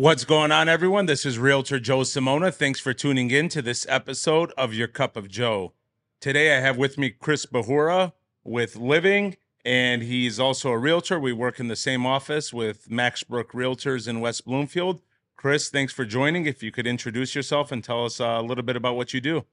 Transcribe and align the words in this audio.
What's 0.00 0.24
going 0.24 0.50
on, 0.50 0.66
everyone? 0.66 1.04
This 1.04 1.26
is 1.26 1.38
Realtor 1.38 1.78
Joe 1.78 1.98
Samona. 1.98 2.54
Thanks 2.54 2.80
for 2.80 2.94
tuning 2.94 3.30
in 3.30 3.50
to 3.50 3.60
this 3.60 3.84
episode 3.86 4.50
of 4.56 4.72
Your 4.72 4.88
Cup 4.88 5.14
of 5.14 5.28
Joe. 5.28 5.74
Today, 6.22 6.56
I 6.56 6.60
have 6.60 6.78
with 6.78 6.96
me 6.96 7.10
Chris 7.10 7.44
Bahoora 7.44 8.14
with 8.42 8.76
LIVNG, 8.76 9.36
and 9.62 10.02
he's 10.02 10.40
also 10.40 10.70
a 10.70 10.78
realtor. 10.78 11.20
We 11.20 11.34
work 11.34 11.60
in 11.60 11.68
the 11.68 11.76
same 11.76 12.06
office 12.06 12.50
with 12.50 12.90
Max 12.90 13.22
Broock 13.22 13.52
Realtors 13.52 14.08
in 14.08 14.22
West 14.22 14.46
Bloomfield. 14.46 15.02
Chris, 15.36 15.68
thanks 15.68 15.92
for 15.92 16.06
joining. 16.06 16.46
If 16.46 16.62
you 16.62 16.72
could 16.72 16.86
introduce 16.86 17.34
yourself 17.34 17.70
and 17.70 17.84
tell 17.84 18.06
us 18.06 18.20
a 18.20 18.40
little 18.40 18.64
bit 18.64 18.76
about 18.76 18.96
what 18.96 19.12
you 19.12 19.20
do. 19.20 19.44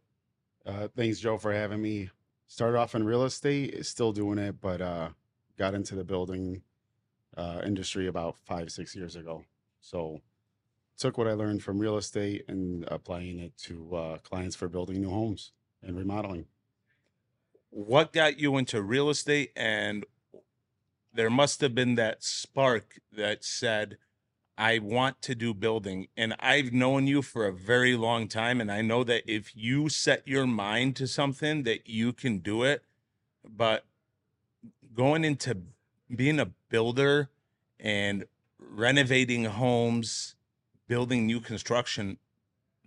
Uh, 0.66 0.88
thanks, 0.96 1.20
Joe, 1.20 1.38
for 1.38 1.52
having 1.52 1.82
me. 1.82 2.10
Started 2.48 2.78
off 2.78 2.96
in 2.96 3.04
real 3.04 3.26
estate, 3.26 3.86
still 3.86 4.14
doing 4.14 4.38
it, 4.38 4.62
but 4.62 4.80
uh, 4.80 5.10
got 5.58 5.74
into 5.74 5.96
the 5.96 6.06
building 6.06 6.62
uh, 7.36 7.60
industry 7.66 8.08
about 8.08 8.38
five, 8.46 8.72
six 8.72 8.96
years 8.96 9.18
ago. 9.18 9.44
So 9.82 10.22
took 10.98 11.18
what 11.18 11.28
I 11.28 11.34
learned 11.34 11.64
from 11.64 11.80
real 11.80 11.98
estate 11.98 12.46
and 12.48 12.86
applying 12.88 13.40
it 13.40 13.58
to 13.66 13.96
uh, 13.96 14.18
clients 14.18 14.56
for 14.56 14.68
building 14.68 15.02
new 15.02 15.10
homes 15.10 15.52
and 15.84 15.96
remodeling. 15.96 16.46
What 17.70 18.14
got 18.14 18.40
you 18.40 18.58
into 18.58 18.82
real 18.82 19.10
estate? 19.10 19.52
And 19.56 20.06
there 21.14 21.30
must 21.30 21.62
have 21.62 21.76
been 21.76 21.96
that 21.96 22.24
spark 22.24 23.00
that 23.12 23.44
said, 23.44 23.98
I 24.58 24.80
want 24.80 25.22
to 25.24 25.36
do 25.36 25.54
building. 25.54 26.08
And 26.18 26.36
I've 26.40 26.74
known 26.74 27.06
you 27.06 27.22
for 27.22 27.46
a 27.46 27.54
very 27.54 27.96
long 27.96 28.28
time. 28.28 28.60
And 28.60 28.72
I 28.72 28.82
know 28.82 29.04
that 29.04 29.24
if 29.32 29.56
you 29.56 29.90
set 29.90 30.28
your 30.28 30.48
mind 30.48 30.96
to 30.96 31.08
something, 31.08 31.64
that 31.64 31.88
you 31.88 32.12
can 32.12 32.40
do 32.40 32.64
it. 32.64 32.84
But 33.48 33.86
going 34.96 35.24
into 35.24 35.58
being 36.14 36.40
a 36.40 36.52
builder 36.70 37.30
and 37.80 38.26
renovating 38.60 39.46
homes, 39.46 40.36
building 40.88 41.26
new 41.26 41.40
construction, 41.40 42.18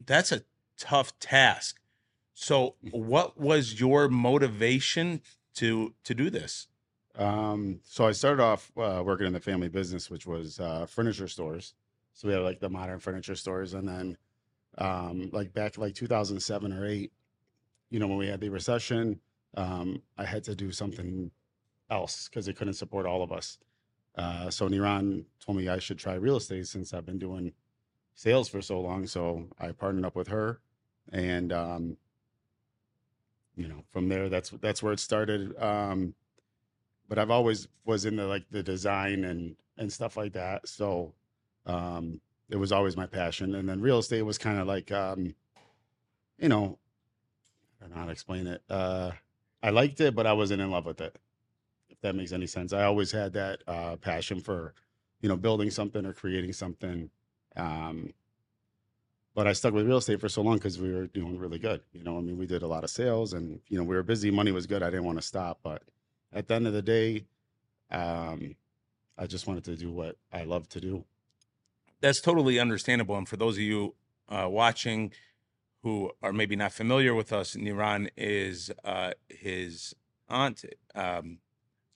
that's 0.04 0.32
a 0.32 0.42
tough 0.78 1.18
task. 1.18 1.78
So, 2.34 2.76
what 2.90 3.38
was 3.38 3.78
your 3.80 4.08
motivation 4.08 5.20
to 5.54 5.94
to 6.04 6.14
do 6.14 6.30
this? 6.30 6.68
Um, 7.16 7.80
so 7.84 8.06
I 8.06 8.12
started 8.12 8.42
off 8.42 8.72
uh, 8.76 9.02
working 9.04 9.26
in 9.26 9.32
the 9.32 9.40
family 9.40 9.68
business, 9.68 10.10
which 10.10 10.26
was 10.26 10.60
uh, 10.60 10.86
furniture 10.86 11.28
stores. 11.28 11.74
So 12.14 12.28
we 12.28 12.34
had 12.34 12.42
like 12.42 12.60
the 12.60 12.70
modern 12.70 12.98
furniture 12.98 13.34
stores, 13.34 13.74
and 13.74 13.88
then 13.88 14.16
um, 14.78 15.30
like 15.32 15.52
back 15.52 15.76
like 15.76 15.94
2007 15.94 16.72
or 16.72 16.86
eight, 16.86 17.12
you 17.90 17.98
know, 17.98 18.06
when 18.06 18.18
we 18.18 18.28
had 18.28 18.40
the 18.40 18.48
recession, 18.48 19.20
um, 19.56 20.02
I 20.16 20.24
had 20.24 20.44
to 20.44 20.54
do 20.54 20.70
something 20.70 21.30
else 21.90 22.28
because 22.28 22.46
they 22.46 22.52
couldn't 22.52 22.74
support 22.74 23.06
all 23.06 23.22
of 23.22 23.32
us. 23.32 23.58
Uh, 24.16 24.50
so 24.50 24.68
Niran 24.68 25.24
told 25.44 25.58
me 25.58 25.68
I 25.68 25.78
should 25.78 25.98
try 25.98 26.14
real 26.14 26.36
estate 26.36 26.66
since 26.66 26.94
I've 26.94 27.06
been 27.06 27.18
doing 27.18 27.52
sales 28.20 28.48
for 28.48 28.60
so 28.60 28.78
long. 28.80 29.06
So 29.06 29.46
I 29.58 29.72
partnered 29.72 30.04
up 30.04 30.14
with 30.14 30.28
her, 30.28 30.60
and 31.10 31.52
um, 31.52 31.96
you 33.56 33.66
know, 33.66 33.82
from 33.92 34.08
there, 34.08 34.28
that's 34.28 34.50
that's 34.60 34.82
where 34.82 34.92
it 34.92 35.00
started. 35.00 35.58
Um, 35.58 36.14
but 37.08 37.18
I've 37.18 37.30
always 37.30 37.66
was 37.86 38.04
into 38.04 38.26
like 38.26 38.44
the 38.50 38.62
design 38.62 39.24
and 39.24 39.56
and 39.78 39.90
stuff 39.90 40.18
like 40.18 40.34
that. 40.34 40.68
So 40.68 41.14
um, 41.64 42.20
it 42.50 42.56
was 42.56 42.72
always 42.72 42.96
my 42.96 43.06
passion. 43.06 43.54
And 43.54 43.66
then 43.66 43.80
real 43.80 43.98
estate 43.98 44.22
was 44.22 44.36
kind 44.36 44.58
of 44.58 44.66
like, 44.66 44.92
um, 44.92 45.34
you 46.38 46.48
know, 46.48 46.78
I 47.80 47.84
don't 47.84 47.94
know 47.94 48.00
how 48.00 48.06
to 48.06 48.12
explain 48.12 48.46
it. 48.46 48.62
Uh, 48.68 49.12
I 49.62 49.70
liked 49.70 50.00
it, 50.00 50.14
but 50.14 50.26
I 50.26 50.34
wasn't 50.34 50.60
in 50.60 50.70
love 50.70 50.84
with 50.84 51.00
it. 51.00 51.16
If 51.88 52.00
that 52.02 52.14
makes 52.14 52.32
any 52.32 52.46
sense. 52.46 52.74
I 52.74 52.84
always 52.84 53.10
had 53.10 53.32
that 53.32 53.62
uh, 53.66 53.96
passion 53.96 54.40
for, 54.40 54.74
you 55.22 55.28
know, 55.28 55.36
building 55.36 55.70
something 55.70 56.04
or 56.04 56.12
creating 56.12 56.52
something. 56.52 57.10
Um, 57.56 58.12
but 59.34 59.46
I 59.46 59.52
stuck 59.52 59.72
with 59.72 59.86
real 59.86 59.98
estate 59.98 60.20
for 60.20 60.28
so 60.28 60.42
long 60.42 60.56
because 60.56 60.80
we 60.80 60.92
were 60.92 61.06
doing 61.06 61.38
really 61.38 61.58
good. 61.58 61.80
You 61.92 62.02
know, 62.02 62.18
I 62.18 62.20
mean, 62.20 62.36
we 62.36 62.46
did 62.46 62.62
a 62.62 62.66
lot 62.66 62.84
of 62.84 62.90
sales 62.90 63.32
and, 63.32 63.60
you 63.68 63.78
know, 63.78 63.84
we 63.84 63.94
were 63.94 64.02
busy. 64.02 64.30
Money 64.30 64.52
was 64.52 64.66
good. 64.66 64.82
I 64.82 64.90
didn't 64.90 65.04
want 65.04 65.18
to 65.18 65.22
stop. 65.22 65.60
But 65.62 65.82
at 66.32 66.48
the 66.48 66.54
end 66.54 66.66
of 66.66 66.72
the 66.72 66.82
day, 66.82 67.24
um, 67.90 68.56
I 69.16 69.26
just 69.26 69.46
wanted 69.46 69.64
to 69.64 69.76
do 69.76 69.92
what 69.92 70.16
I 70.32 70.44
love 70.44 70.68
to 70.70 70.80
do. 70.80 71.04
That's 72.00 72.20
totally 72.20 72.58
understandable. 72.58 73.16
And 73.16 73.28
for 73.28 73.36
those 73.36 73.56
of 73.56 73.62
you 73.62 73.94
uh, 74.28 74.48
watching 74.50 75.12
who 75.82 76.10
are 76.22 76.32
maybe 76.32 76.56
not 76.56 76.72
familiar 76.72 77.14
with 77.14 77.32
us, 77.32 77.54
Niran 77.54 78.08
is 78.16 78.70
uh, 78.84 79.12
his 79.28 79.94
aunt, 80.28 80.64
um, 80.94 81.38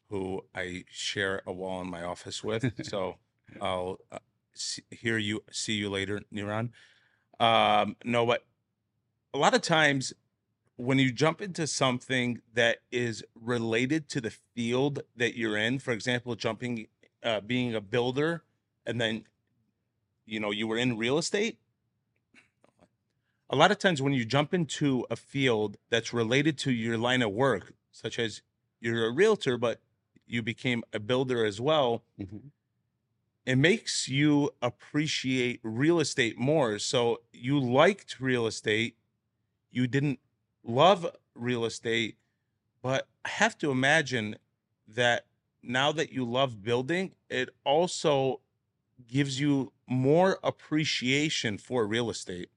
who 0.09 0.43
I 0.55 0.85
share 0.91 1.43
a 1.47 1.53
wall 1.53 1.81
in 1.81 1.91
my 1.91 2.03
office 2.03 2.45
with. 2.45 2.73
so 2.87 3.17
I'll 3.61 3.99
uh, 4.13 4.19
see, 4.55 4.83
hear 4.91 5.19
you, 5.19 5.43
see 5.51 5.75
you 5.75 5.91
later, 5.91 6.21
Niran. 6.33 6.71
Um, 7.41 7.97
no, 8.05 8.25
but 8.27 8.45
a 9.33 9.39
lot 9.39 9.55
of 9.55 9.63
times 9.63 10.13
when 10.77 10.99
you 10.99 11.13
jump 11.13 11.41
into 11.41 11.67
something 11.67 12.41
that 12.53 12.79
is 12.91 13.25
related 13.41 14.09
to 14.11 14.21
the 14.21 14.31
field 14.31 15.03
that 15.17 15.37
you're 15.37 15.57
in, 15.57 15.79
for 15.79 15.93
example, 15.93 16.35
jumping, 16.35 16.87
uh, 17.23 17.41
being 17.41 17.75
a 17.75 17.81
builder, 17.81 18.43
and 18.87 19.01
then, 19.01 19.25
you 20.27 20.41
know, 20.41 20.51
you 20.51 20.67
were 20.67 20.77
in 20.77 20.97
real 20.97 21.19
estate. 21.19 21.59
A 23.51 23.57
lot 23.57 23.71
of 23.71 23.79
times 23.79 24.03
when 24.03 24.13
you 24.13 24.25
jump 24.25 24.53
into 24.53 25.07
a 25.11 25.17
field 25.17 25.77
that's 25.91 26.13
related 26.13 26.59
to 26.59 26.73
your 26.73 26.99
line 26.99 27.23
of 27.23 27.31
work, 27.31 27.75
such 27.93 28.19
as 28.19 28.43
you're 28.81 29.07
a 29.07 29.13
realtor, 29.13 29.57
but 29.57 29.81
you 30.27 30.43
became 30.43 30.83
a 30.93 30.99
builder 30.99 31.45
as 31.45 31.61
well, 31.61 32.03
Mhm. 32.19 32.51
It 33.47 33.57
makes 33.57 34.09
you 34.09 34.51
appreciate 34.63 35.61
real 35.63 36.01
estate 36.01 36.39
more. 36.39 36.79
So 36.79 37.21
you 37.33 37.59
liked 37.59 38.21
real 38.21 38.47
estate, 38.47 38.97
you 39.71 39.87
didn't 39.87 40.19
love 40.63 41.07
real 41.35 41.65
estate, 41.65 42.17
but 42.83 43.07
I 43.25 43.29
have 43.29 43.59
to 43.59 43.71
imagine 43.71 44.37
that 44.89 45.27
now 45.63 45.93
that 45.93 46.13
you 46.13 46.25
love 46.25 46.63
building, 46.63 47.13
it 47.29 47.51
also 47.65 48.41
gives 49.09 49.41
you 49.41 49.73
more 49.87 50.39
appreciation 50.43 51.59
for 51.59 51.87
real 51.87 52.11
estate. 52.11 52.51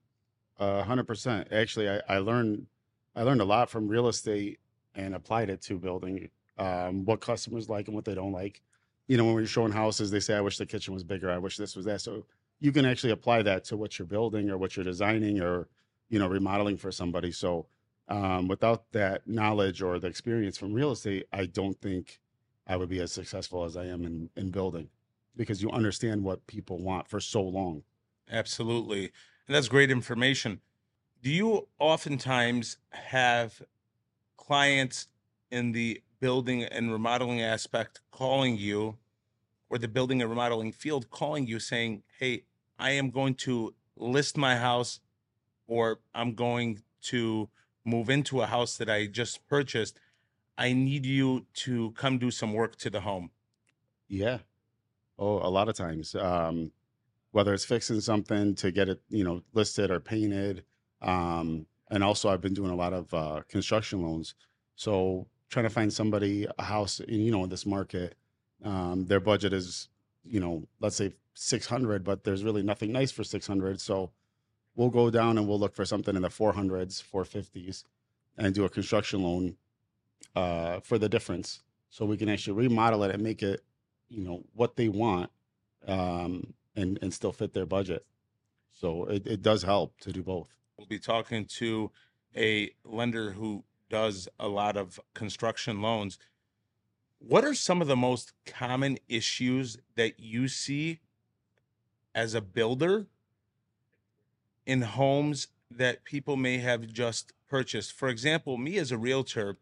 A 0.60 0.84
hundred 0.84 1.08
percent. 1.08 1.50
Actually, 1.52 1.90
I, 1.90 2.02
I 2.10 2.18
learned 2.20 2.68
I 3.16 3.24
learned 3.24 3.42
a 3.42 3.46
lot 3.46 3.70
from 3.70 3.88
real 3.88 4.08
estate 4.08 4.60
and 4.96 5.16
applied 5.16 5.50
it 5.50 5.62
to 5.64 5.78
building. 5.78 6.30
Um, 6.58 7.06
what 7.06 7.22
customers 7.22 7.70
like 7.70 7.88
and 7.88 7.96
what 7.96 8.06
they 8.06 8.16
don't 8.16 8.32
like. 8.32 8.62
You 9.08 9.18
know, 9.18 9.26
when 9.26 9.36
we're 9.36 9.46
showing 9.46 9.72
houses, 9.72 10.12
they 10.12 10.20
say, 10.20 10.36
"I 10.36 10.42
wish 10.42 10.58
the 10.58 10.66
kitchen 10.66 10.94
was 10.94 11.04
bigger. 11.04 11.32
I 11.32 11.38
wish 11.38 11.58
this 11.58 11.76
was 11.76 11.86
that." 11.86 12.02
So 12.02 12.26
you 12.60 12.72
can 12.72 12.86
actually 12.86 13.12
apply 13.12 13.44
that 13.44 13.64
to 13.66 13.78
what 13.78 13.98
you're 13.98 14.08
building 14.08 14.50
or 14.50 14.58
what 14.58 14.76
you're 14.76 14.84
designing 14.84 15.40
or 15.42 15.68
you 16.10 16.20
know 16.20 16.28
remodeling 16.28 16.78
for 16.78 16.92
somebody. 16.92 17.32
So 17.32 17.68
um, 18.10 18.48
without 18.48 18.92
that 18.92 19.28
knowledge 19.28 19.82
or 19.82 20.00
the 20.00 20.08
experience 20.08 20.58
from 20.58 20.74
real 20.74 20.92
estate, 20.92 21.28
I 21.32 21.46
don't 21.46 21.80
think 21.80 22.20
I 22.66 22.76
would 22.78 22.90
be 22.90 23.00
as 23.00 23.12
successful 23.12 23.64
as 23.64 23.78
I 23.78 23.86
am 23.86 24.06
in 24.06 24.30
in 24.36 24.52
building 24.52 24.90
because 25.36 25.62
you 25.62 25.70
understand 25.72 26.24
what 26.24 26.48
people 26.48 26.80
want 26.80 27.08
for 27.08 27.20
so 27.20 27.42
long. 27.42 27.84
Absolutely. 28.30 29.12
And 29.48 29.56
that's 29.56 29.70
great 29.70 29.92
information. 29.92 30.60
Do 31.22 31.30
you 31.30 31.68
oftentimes 31.80 32.78
have 32.92 33.62
clients 34.36 35.08
in 35.52 35.72
the 35.72 36.02
building 36.20 36.64
and 36.64 36.92
remodeling 36.92 37.42
aspect 37.42 38.02
calling 38.12 38.58
you 38.58 38.98
or 39.70 39.78
the 39.78 39.88
building 39.88 40.22
and 40.22 40.30
remodeling 40.30 40.72
field 40.72 41.10
calling 41.10 41.48
you 41.48 41.60
saying, 41.60 42.04
Hey, 42.20 42.44
I 42.80 42.92
am 42.92 43.10
going 43.10 43.36
to 43.36 43.74
list 43.96 44.38
my 44.38 44.56
house 44.56 45.00
or 45.68 46.00
I'm 46.14 46.34
going 46.34 46.82
to 47.04 47.50
move 47.86 48.10
into 48.10 48.42
a 48.42 48.46
house 48.46 48.78
that 48.78 48.90
I 48.90 49.08
just 49.08 49.48
purchased. 49.48 50.00
I 50.58 50.74
need 50.74 51.06
you 51.06 51.46
to 51.54 51.92
come 51.92 52.18
do 52.18 52.32
some 52.32 52.54
work 52.54 52.76
to 52.78 52.90
the 52.90 53.02
home. 53.02 53.32
Yeah. 54.08 54.40
Oh, 55.20 55.38
a 55.40 55.50
lot 55.50 55.70
of 55.70 55.76
times. 55.76 56.16
Um, 56.16 56.72
whether 57.32 57.54
it's 57.54 57.66
fixing 57.66 58.00
something 58.00 58.56
to 58.56 58.72
get 58.72 58.90
it, 58.90 59.02
you 59.10 59.24
know, 59.24 59.44
listed 59.54 59.92
or 59.92 60.00
painted. 60.00 60.64
Um, 61.02 61.68
and 61.92 62.04
also 62.04 62.30
I've 62.30 62.42
been 62.42 62.54
doing 62.54 62.72
a 62.72 62.76
lot 62.76 62.94
of 62.94 63.14
uh, 63.14 63.42
construction 63.48 64.02
loans. 64.02 64.34
So 64.76 65.28
trying 65.50 65.66
to 65.66 65.70
find 65.70 65.92
somebody 65.92 66.48
a 66.58 66.64
house, 66.64 67.00
in, 67.00 67.22
you 67.22 67.32
know, 67.32 67.44
in 67.44 67.50
this 67.50 67.66
market, 67.66 68.16
um, 68.64 69.06
their 69.06 69.20
budget 69.20 69.54
is, 69.54 69.90
you 70.24 70.40
know, 70.40 70.64
let's 70.80 70.96
say 70.96 71.14
600, 71.34 72.04
but 72.04 72.24
there's 72.24 72.44
really 72.44 72.64
nothing 72.64 72.92
nice 72.92 73.12
for 73.12 73.24
600. 73.24 73.80
So 73.80 74.12
we'll 74.76 74.90
go 74.90 75.10
down 75.10 75.38
and 75.38 75.48
we'll 75.48 75.60
look 75.60 75.76
for 75.76 75.86
something 75.86 76.16
in 76.16 76.22
the 76.22 76.30
400s, 76.30 77.04
450s, 77.04 77.84
and 78.38 78.54
do 78.54 78.66
a 78.66 78.70
construction 78.70 79.24
loan 79.24 79.56
uh, 80.36 80.80
for 80.82 80.98
the 80.98 81.10
difference. 81.10 81.62
So 81.90 82.06
we 82.06 82.18
can 82.18 82.30
actually 82.30 82.54
remodel 82.54 83.04
it 83.04 83.12
and 83.12 83.24
make 83.24 83.42
it, 83.42 83.62
you 84.10 84.24
know, 84.24 84.44
what 84.54 84.76
they 84.76 84.90
want, 84.90 85.32
um, 85.88 86.54
and 86.76 87.00
and 87.02 87.14
still 87.14 87.32
fit 87.32 87.54
their 87.54 87.66
budget. 87.66 88.06
So 88.72 89.06
it, 89.06 89.26
it 89.26 89.42
does 89.42 89.64
help 89.64 90.00
to 90.02 90.12
do 90.12 90.22
both. 90.22 90.56
We'll 90.78 90.88
be 90.88 91.00
talking 91.00 91.46
to 91.58 91.92
a 92.36 92.72
lender 92.84 93.32
who 93.32 93.64
does 93.90 94.28
a 94.40 94.48
lot 94.48 94.78
of 94.78 95.00
construction 95.14 95.82
loans. 95.82 96.18
What 97.20 97.44
are 97.44 97.54
some 97.54 97.82
of 97.82 97.88
the 97.88 97.96
most 97.96 98.34
common 98.46 98.98
issues 99.08 99.78
that 99.96 100.20
you 100.20 100.48
see 100.48 101.00
as 102.14 102.34
a 102.34 102.42
builder 102.42 103.06
in 104.66 104.82
homes 104.82 105.48
that 105.70 106.04
people 106.04 106.36
may 106.36 106.58
have 106.58 106.88
just 106.88 107.34
purchased. 107.48 107.94
For 107.94 108.10
example, 108.10 108.58
me 108.58 108.78
as 108.78 108.92
a 108.92 108.98
realtor, 108.98 109.58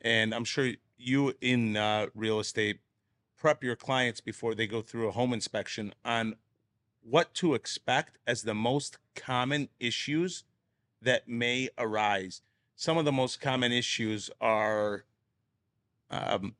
and 0.00 0.34
I'm 0.34 0.44
sure 0.44 0.72
you 0.96 1.34
in 1.40 1.76
uh, 1.76 2.06
real 2.14 2.40
estate 2.40 2.80
prep 3.36 3.62
your 3.62 3.76
clients 3.76 4.20
before 4.20 4.54
they 4.54 4.66
go 4.66 4.82
through 4.82 5.08
a 5.08 5.12
home 5.12 5.32
inspection 5.32 5.94
on 6.04 6.36
what 7.02 7.34
to 7.34 7.54
expect 7.54 8.18
as 8.26 8.42
the 8.42 8.54
most 8.54 8.98
common 9.14 9.68
issues 9.78 10.44
that 11.00 11.28
may 11.28 11.68
arise. 11.78 12.42
Some 12.80 12.96
of 12.96 13.04
the 13.04 13.10
most 13.10 13.40
common 13.40 13.72
issues 13.72 14.30
are 14.40 15.04
um, 16.12 16.54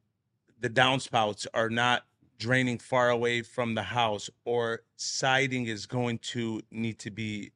the 0.61 0.69
downspouts 0.69 1.47
are 1.55 1.71
not 1.71 2.07
draining 2.41 2.79
far 2.79 3.09
away 3.09 3.43
from 3.43 3.77
the 3.77 3.85
house, 3.85 4.29
or 4.45 4.81
siding 4.97 5.67
is 5.67 5.87
going 5.87 6.19
to 6.19 6.61
need 6.73 6.99
to 6.99 7.13
be 7.13 7.53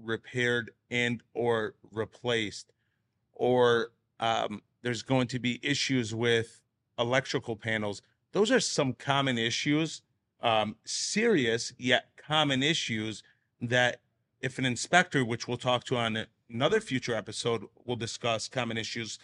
repaired 0.00 0.70
and 0.92 1.24
or 1.34 1.74
replaced, 1.90 2.72
or 3.32 3.90
um, 4.20 4.62
there's 4.82 5.02
going 5.02 5.26
to 5.26 5.40
be 5.40 5.58
issues 5.60 6.14
with 6.14 6.62
electrical 6.96 7.56
panels. 7.56 8.00
Those 8.30 8.52
are 8.52 8.60
some 8.60 8.92
common 8.92 9.38
issues, 9.38 10.02
um, 10.40 10.76
serious 10.84 11.72
yet 11.78 12.10
common 12.16 12.62
issues 12.62 13.24
that 13.60 14.02
if 14.40 14.56
an 14.60 14.64
inspector, 14.64 15.24
which 15.24 15.48
we'll 15.48 15.56
talk 15.56 15.82
to 15.86 15.96
on 15.96 16.26
another 16.54 16.80
future 16.80 17.14
episode, 17.14 17.64
we'll 17.84 17.96
discuss 17.96 18.48
common 18.48 18.78
issues. 18.78 19.18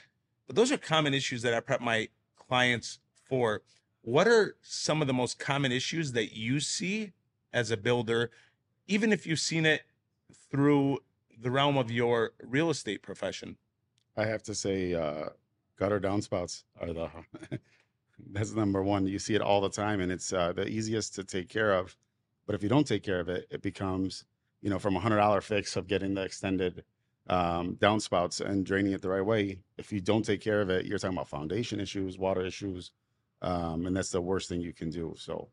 But 0.47 0.57
those 0.57 0.73
are 0.73 0.77
common 0.77 1.15
issues 1.15 1.43
that 1.43 1.55
I 1.55 1.61
prep 1.61 1.81
my 1.81 2.09
clients 2.37 2.99
for. 3.25 3.63
What 4.03 4.27
are 4.27 4.57
some 4.61 5.01
of 5.01 5.07
the 5.07 5.15
most 5.15 5.39
common 5.39 5.73
issues 5.73 6.13
that 6.13 6.37
you 6.37 6.59
see 6.61 7.13
as 7.53 7.71
a 7.71 7.77
builder, 7.77 8.31
even 8.89 9.13
if 9.13 9.27
you've 9.27 9.41
seen 9.41 9.65
it 9.65 9.83
through 10.51 10.99
the 11.41 11.51
realm 11.51 11.79
of 11.79 11.91
your 11.91 12.33
real 12.43 12.69
estate 12.69 13.01
profession? 13.01 13.57
I 14.17 14.25
have 14.25 14.43
to 14.45 14.55
say, 14.55 14.95
uh, 14.95 15.29
gutter 15.79 16.01
downspouts 16.01 16.65
are 16.81 16.93
the 16.93 17.09
that's 18.33 18.53
number 18.53 18.83
one. 18.83 19.07
You 19.07 19.19
see 19.19 19.35
it 19.35 19.41
all 19.41 19.61
the 19.61 19.71
time, 19.71 20.01
and 20.01 20.11
it's 20.11 20.33
uh, 20.33 20.53
the 20.53 20.67
easiest 20.67 21.15
to 21.15 21.25
take 21.25 21.49
care 21.49 21.73
of. 21.73 21.97
But 22.47 22.55
if 22.55 22.63
you 22.63 22.69
don't 22.69 22.87
take 22.87 23.05
care 23.05 23.21
of 23.21 23.29
it, 23.29 23.47
it 23.51 23.63
becomes 23.63 24.25
you 24.61 24.69
know 24.69 24.79
from 24.79 24.97
a 24.97 25.01
hundred 25.01 25.19
dollar 25.19 25.41
fix 25.41 25.77
of 25.77 25.87
getting 25.87 26.15
the 26.15 26.23
extended 26.23 26.85
um, 27.31 27.77
downspouts 27.77 28.41
and 28.41 28.67
draining 28.67 28.93
it 28.93 29.01
the 29.01 29.09
right 29.09 29.25
way. 29.25 29.61
If 29.79 29.93
you 29.93 30.01
don't 30.01 30.25
take 30.25 30.41
care 30.41 30.61
of 30.61 30.69
it, 30.69 30.85
you're 30.85 30.99
talking 30.99 31.17
about 31.17 31.29
foundation 31.29 31.81
issues, 31.81 32.19
water 32.19 32.45
issues, 32.45 32.91
um, 33.41 33.87
and 33.87 33.97
that's 33.97 34.11
the 34.11 34.21
worst 34.21 34.49
thing 34.49 34.61
you 34.61 34.75
can 34.75 34.91
do. 34.91 35.15
So 35.17 35.49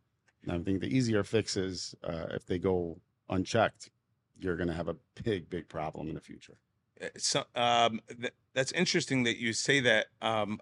I 0.50 0.58
think 0.58 0.82
the 0.82 0.88
easier 0.98 1.24
fixes, 1.24 1.96
uh, 2.04 2.26
if 2.32 2.46
they 2.46 2.58
go 2.58 3.00
unchecked, 3.30 3.92
you're 4.40 4.58
going 4.58 4.70
to 4.70 4.74
have 4.74 4.88
a 4.88 4.96
big, 5.24 5.50
big 5.50 5.68
problem 5.68 6.08
in 6.10 6.16
the 6.16 6.22
future. 6.22 6.58
Uh, 7.02 7.08
So 7.18 7.44
um, 7.56 8.02
th- 8.22 8.34
that's 8.54 8.72
interesting 8.72 9.24
that 9.24 9.38
you 9.38 9.54
say 9.54 9.80
that. 9.82 10.08
Um, 10.22 10.60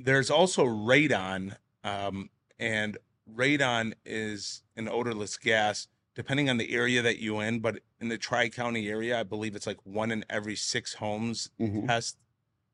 there's 0.00 0.30
also 0.30 0.64
radon, 0.66 1.56
um, 1.82 2.28
and 2.58 2.98
radon 3.32 3.94
is 4.04 4.62
an 4.76 4.88
odorless 4.88 5.36
gas, 5.36 5.88
depending 6.14 6.48
on 6.48 6.56
the 6.58 6.72
area 6.74 7.02
that 7.02 7.18
you 7.18 7.40
in. 7.40 7.60
But 7.60 7.80
in 8.00 8.08
the 8.08 8.18
Tri 8.18 8.48
County 8.48 8.88
area, 8.88 9.18
I 9.18 9.22
believe 9.22 9.54
it's 9.56 9.66
like 9.66 9.84
one 9.84 10.10
in 10.10 10.24
every 10.30 10.56
six 10.56 10.94
homes 10.94 11.50
Mhm. 11.60 11.86
test 11.86 12.16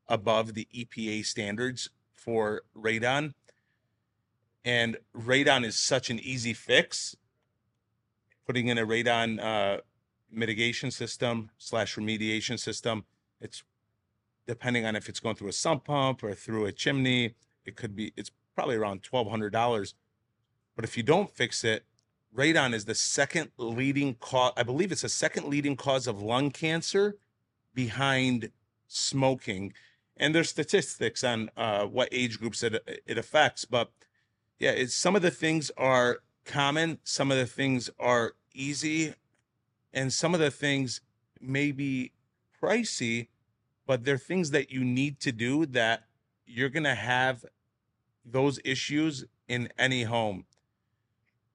above 0.07 0.53
the 0.53 0.67
EPA 0.73 1.23
standards 1.23 1.89
for 2.13 2.63
radon. 2.75 3.33
And 4.63 4.97
radon 5.15 5.65
is 5.65 5.75
such 5.79 6.09
an 6.09 6.19
easy 6.19 6.53
fix. 6.53 7.15
Putting 8.45 8.67
in 8.67 8.77
a 8.77 8.85
radon 8.85 9.39
uh, 9.41 9.81
mitigation 10.29 10.91
system 10.91 11.49
slash 11.57 11.95
remediation 11.95 12.59
system, 12.59 13.05
it's 13.39 13.63
depending 14.45 14.85
on 14.85 14.95
if 14.95 15.07
it's 15.07 15.19
going 15.19 15.35
through 15.35 15.47
a 15.47 15.53
sump 15.53 15.85
pump 15.85 16.23
or 16.23 16.33
through 16.35 16.65
a 16.65 16.71
chimney, 16.71 17.35
it 17.65 17.75
could 17.75 17.95
be 17.95 18.11
it's 18.17 18.31
probably 18.53 18.75
around 18.75 19.01
twelve 19.03 19.29
hundred 19.29 19.51
dollars. 19.51 19.95
But 20.75 20.83
if 20.85 20.97
you 20.97 21.03
don't 21.03 21.29
fix 21.29 21.63
it, 21.63 21.85
radon 22.35 22.73
is 22.73 22.85
the 22.85 22.95
second 22.95 23.51
leading 23.57 24.15
cause. 24.15 24.53
I 24.57 24.63
believe 24.63 24.91
it's 24.91 25.01
the 25.01 25.09
second 25.09 25.47
leading 25.47 25.75
cause 25.75 26.07
of 26.07 26.21
lung 26.21 26.51
cancer 26.51 27.17
behind 27.73 28.51
smoking. 28.87 29.73
And 30.17 30.35
there's 30.35 30.49
statistics 30.49 31.23
on 31.23 31.49
uh, 31.57 31.85
what 31.85 32.09
age 32.11 32.39
groups 32.39 32.63
it 32.63 33.01
it 33.05 33.17
affects. 33.17 33.65
But 33.65 33.91
yeah, 34.59 34.71
it's 34.71 34.93
some 34.93 35.15
of 35.15 35.21
the 35.21 35.31
things 35.31 35.71
are 35.77 36.19
common, 36.45 36.99
some 37.03 37.31
of 37.31 37.37
the 37.37 37.45
things 37.45 37.89
are 37.99 38.33
easy, 38.53 39.15
and 39.93 40.11
some 40.13 40.33
of 40.33 40.39
the 40.39 40.51
things 40.51 41.01
may 41.39 41.71
be 41.71 42.11
pricey, 42.61 43.27
but 43.87 44.05
they're 44.05 44.17
things 44.17 44.51
that 44.51 44.71
you 44.71 44.83
need 44.83 45.19
to 45.21 45.31
do 45.31 45.65
that 45.65 46.03
you're 46.45 46.69
gonna 46.69 46.95
have 46.95 47.45
those 48.23 48.59
issues 48.63 49.25
in 49.47 49.69
any 49.77 50.03
home. 50.03 50.45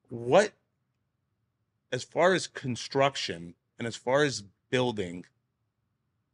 What 0.09 0.51
as 1.91 2.03
far 2.03 2.33
as 2.33 2.47
construction 2.47 3.55
and 3.77 3.87
as 3.87 3.95
far 3.95 4.23
as 4.23 4.43
building, 4.69 5.25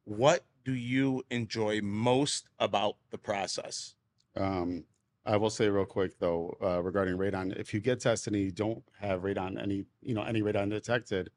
what 0.06 0.46
do 0.64 0.74
you 0.74 1.24
enjoy 1.30 1.82
most 1.82 2.48
about 2.60 2.96
the 3.12 3.18
process? 3.18 3.96
Um, 4.36 4.86
I 5.26 5.38
will 5.38 5.50
say 5.50 5.70
real 5.70 5.86
quick 5.86 6.20
though, 6.20 6.58
uh, 6.62 6.82
regarding 6.82 7.18
radon, 7.18 7.58
if 7.58 7.74
you 7.74 7.80
get 7.80 8.02
tested 8.02 8.34
and 8.34 8.42
you 8.42 8.52
don't 8.52 8.84
have 9.00 9.22
radon, 9.22 9.62
any 9.62 9.86
you 10.02 10.14
know 10.14 10.24
any 10.24 10.42
radon 10.42 10.70
detected, 10.70 11.30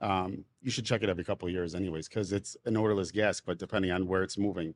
um, 0.00 0.44
you 0.60 0.70
should 0.70 0.84
check 0.84 1.02
it 1.02 1.08
every 1.08 1.24
couple 1.24 1.48
of 1.48 1.54
years, 1.54 1.74
anyways, 1.74 2.08
because 2.08 2.32
it's 2.32 2.56
an 2.66 2.76
odorless 2.76 3.10
gas. 3.10 3.40
But 3.40 3.58
depending 3.58 3.90
on 3.90 4.06
where 4.06 4.22
it's 4.22 4.36
moving, 4.36 4.74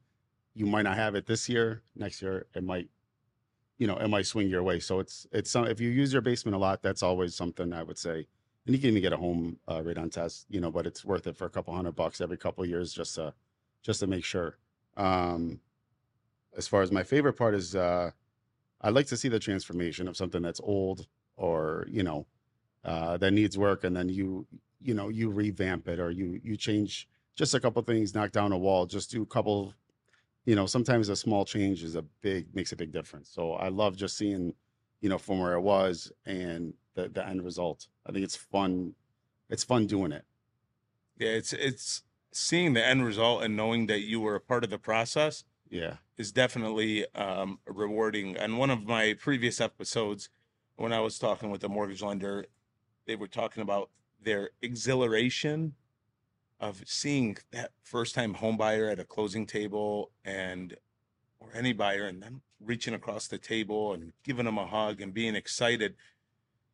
you 0.55 0.67
might 0.67 0.83
not 0.83 0.97
have 0.97 1.15
it 1.15 1.27
this 1.27 1.49
year. 1.49 1.83
Next 1.94 2.23
year, 2.23 2.47
it 2.55 2.65
might, 2.65 2.88
you 3.77 3.87
know, 3.87 3.97
it 3.97 4.09
might 4.09 4.27
swing 4.27 4.49
your 4.49 4.62
way. 4.62 4.81
So 4.81 5.00
it's 5.00 5.27
it's 5.33 5.50
some 5.50 5.67
if 5.67 5.81
you 5.81 5.91
use 5.91 6.12
your 6.12 6.23
basement 6.23 6.55
a 6.55 6.59
lot, 6.59 6.83
that's 6.83 7.03
always 7.03 7.35
something 7.35 7.73
I 7.75 7.83
would 7.83 7.99
say. 7.99 8.27
And 8.66 8.74
you 8.74 8.80
can 8.80 8.90
even 8.90 9.02
get 9.02 9.12
a 9.12 9.16
home 9.16 9.58
uh, 9.68 9.78
radon 9.78 10.10
test, 10.10 10.46
you 10.50 10.60
know, 10.60 10.72
but 10.72 10.86
it's 10.86 11.04
worth 11.04 11.26
it 11.28 11.36
for 11.36 11.46
a 11.46 11.50
couple 11.50 11.74
hundred 11.74 11.94
bucks 11.94 12.20
every 12.20 12.36
couple 12.36 12.66
years 12.66 12.92
just 12.92 13.14
to 13.14 13.32
just 13.82 14.00
to 14.00 14.08
make 14.08 14.24
sure. 14.24 14.58
Um, 14.96 15.60
as 16.56 16.66
far 16.66 16.82
as 16.82 16.90
my 16.90 17.04
favorite 17.04 17.34
part 17.34 17.54
is, 17.54 17.76
uh, 17.76 18.10
I 18.80 18.90
like 18.90 19.06
to 19.06 19.16
see 19.16 19.28
the 19.28 19.38
transformation 19.38 20.08
of 20.08 20.16
something 20.16 20.42
that's 20.42 20.60
old 20.60 21.06
or 21.36 21.86
you 21.88 22.02
know 22.02 22.26
uh, 22.84 23.16
that 23.18 23.32
needs 23.32 23.56
work, 23.56 23.84
and 23.84 23.96
then 23.96 24.08
you 24.08 24.46
you 24.80 24.94
know 24.94 25.08
you 25.08 25.30
revamp 25.30 25.87
it 25.88 26.00
or 26.00 26.11
you 26.11 26.40
you 26.42 26.56
change 26.56 27.08
just 27.37 27.54
a 27.54 27.61
couple 27.61 27.82
things, 27.82 28.14
knock 28.14 28.32
down 28.32 28.52
a 28.52 28.58
wall, 28.58 28.87
just 28.87 29.11
do 29.11 29.23
a 29.23 29.26
couple. 29.26 29.75
You 30.44 30.54
know, 30.54 30.66
sometimes 30.66 31.08
a 31.08 31.16
small 31.16 31.44
change 31.44 31.82
is 31.82 31.96
a 31.96 32.02
big 32.02 32.54
makes 32.54 32.73
a 32.73 32.76
big 32.76 32.92
difference. 32.92 33.28
So 33.30 33.52
I 33.52 33.68
love 33.68 33.96
just 33.96 34.16
seeing, 34.16 34.54
you 35.00 35.08
know, 35.08 35.18
from 35.18 35.40
where 35.40 35.54
it 35.54 35.61
was 35.61 36.12
and 36.25 36.75
the 36.97 37.09
the 37.09 37.25
end 37.25 37.45
result. 37.45 37.87
I 38.05 38.11
think 38.12 38.25
it's 38.25 38.35
fun. 38.37 38.95
It's 39.49 39.62
fun 39.62 39.87
doing 39.87 40.11
it. 40.11 40.25
Yeah, 41.19 41.29
it's 41.29 41.53
it's 41.53 42.03
seeing 42.33 42.73
the 42.73 42.85
end 42.85 43.05
result 43.05 43.43
and 43.45 43.57
knowing 43.57 43.87
that 43.87 44.00
you 44.00 44.21
were 44.21 44.35
a 44.35 44.41
part 44.41 44.65
of 44.65 44.71
the 44.71 44.79
process 44.79 45.45
Yeah. 45.71 45.97
is 46.19 46.33
definitely 46.33 47.07
um, 47.15 47.61
rewarding. 47.67 48.37
And 48.37 48.59
one 48.59 48.69
of 48.69 48.85
my 48.85 49.15
previous 49.19 49.59
episodes, 49.61 50.29
when 50.76 50.93
I 50.93 51.00
was 51.00 51.19
talking 51.19 51.50
with 51.50 51.62
the 51.62 51.69
mortgage 51.71 52.03
lender, 52.03 52.45
they 53.07 53.17
were 53.17 53.29
talking 53.29 53.62
about 53.62 53.88
their 54.21 54.50
exhilaration 54.61 55.75
of 56.61 56.83
seeing 56.87 57.38
that 57.53 57.71
first 57.83 58.15
time 58.15 58.35
home 58.35 58.57
buyer 58.59 58.88
at 58.91 58.99
a 59.00 59.05
closing 59.05 59.47
table 59.47 60.11
and 60.25 60.76
or 61.41 61.49
any 61.55 61.73
buyer 61.73 62.05
and 62.07 62.23
then 62.23 62.41
reaching 62.61 62.95
across 62.95 63.29
the 63.29 63.38
table 63.38 63.95
and 63.95 64.12
giving 64.25 64.45
them 64.47 64.59
a 64.59 64.67
hug 64.67 65.00
and 65.00 65.15
being 65.15 65.35
excited. 65.35 65.95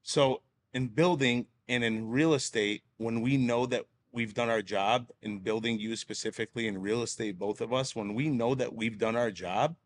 So 0.03 0.43
in 0.73 0.89
building 0.89 1.47
and 1.69 1.85
in 1.85 2.09
real 2.09 2.35
estate, 2.35 2.83
when 2.97 3.21
we 3.21 3.37
know 3.37 3.67
that 3.67 3.87
we've 4.13 4.35
done 4.35 4.51
our 4.51 4.63
job 4.63 5.09
in 5.23 5.39
building 5.39 5.79
you 5.79 5.97
specifically 5.97 6.67
in 6.67 6.81
real 6.81 7.03
estate, 7.03 7.39
both 7.39 7.61
of 7.61 7.73
us, 7.73 7.97
when 7.97 8.15
we 8.15 8.29
know 8.29 8.55
that 8.55 8.75
we've 8.75 8.99
done 8.99 9.17
our 9.17 9.31
job, 9.31 9.77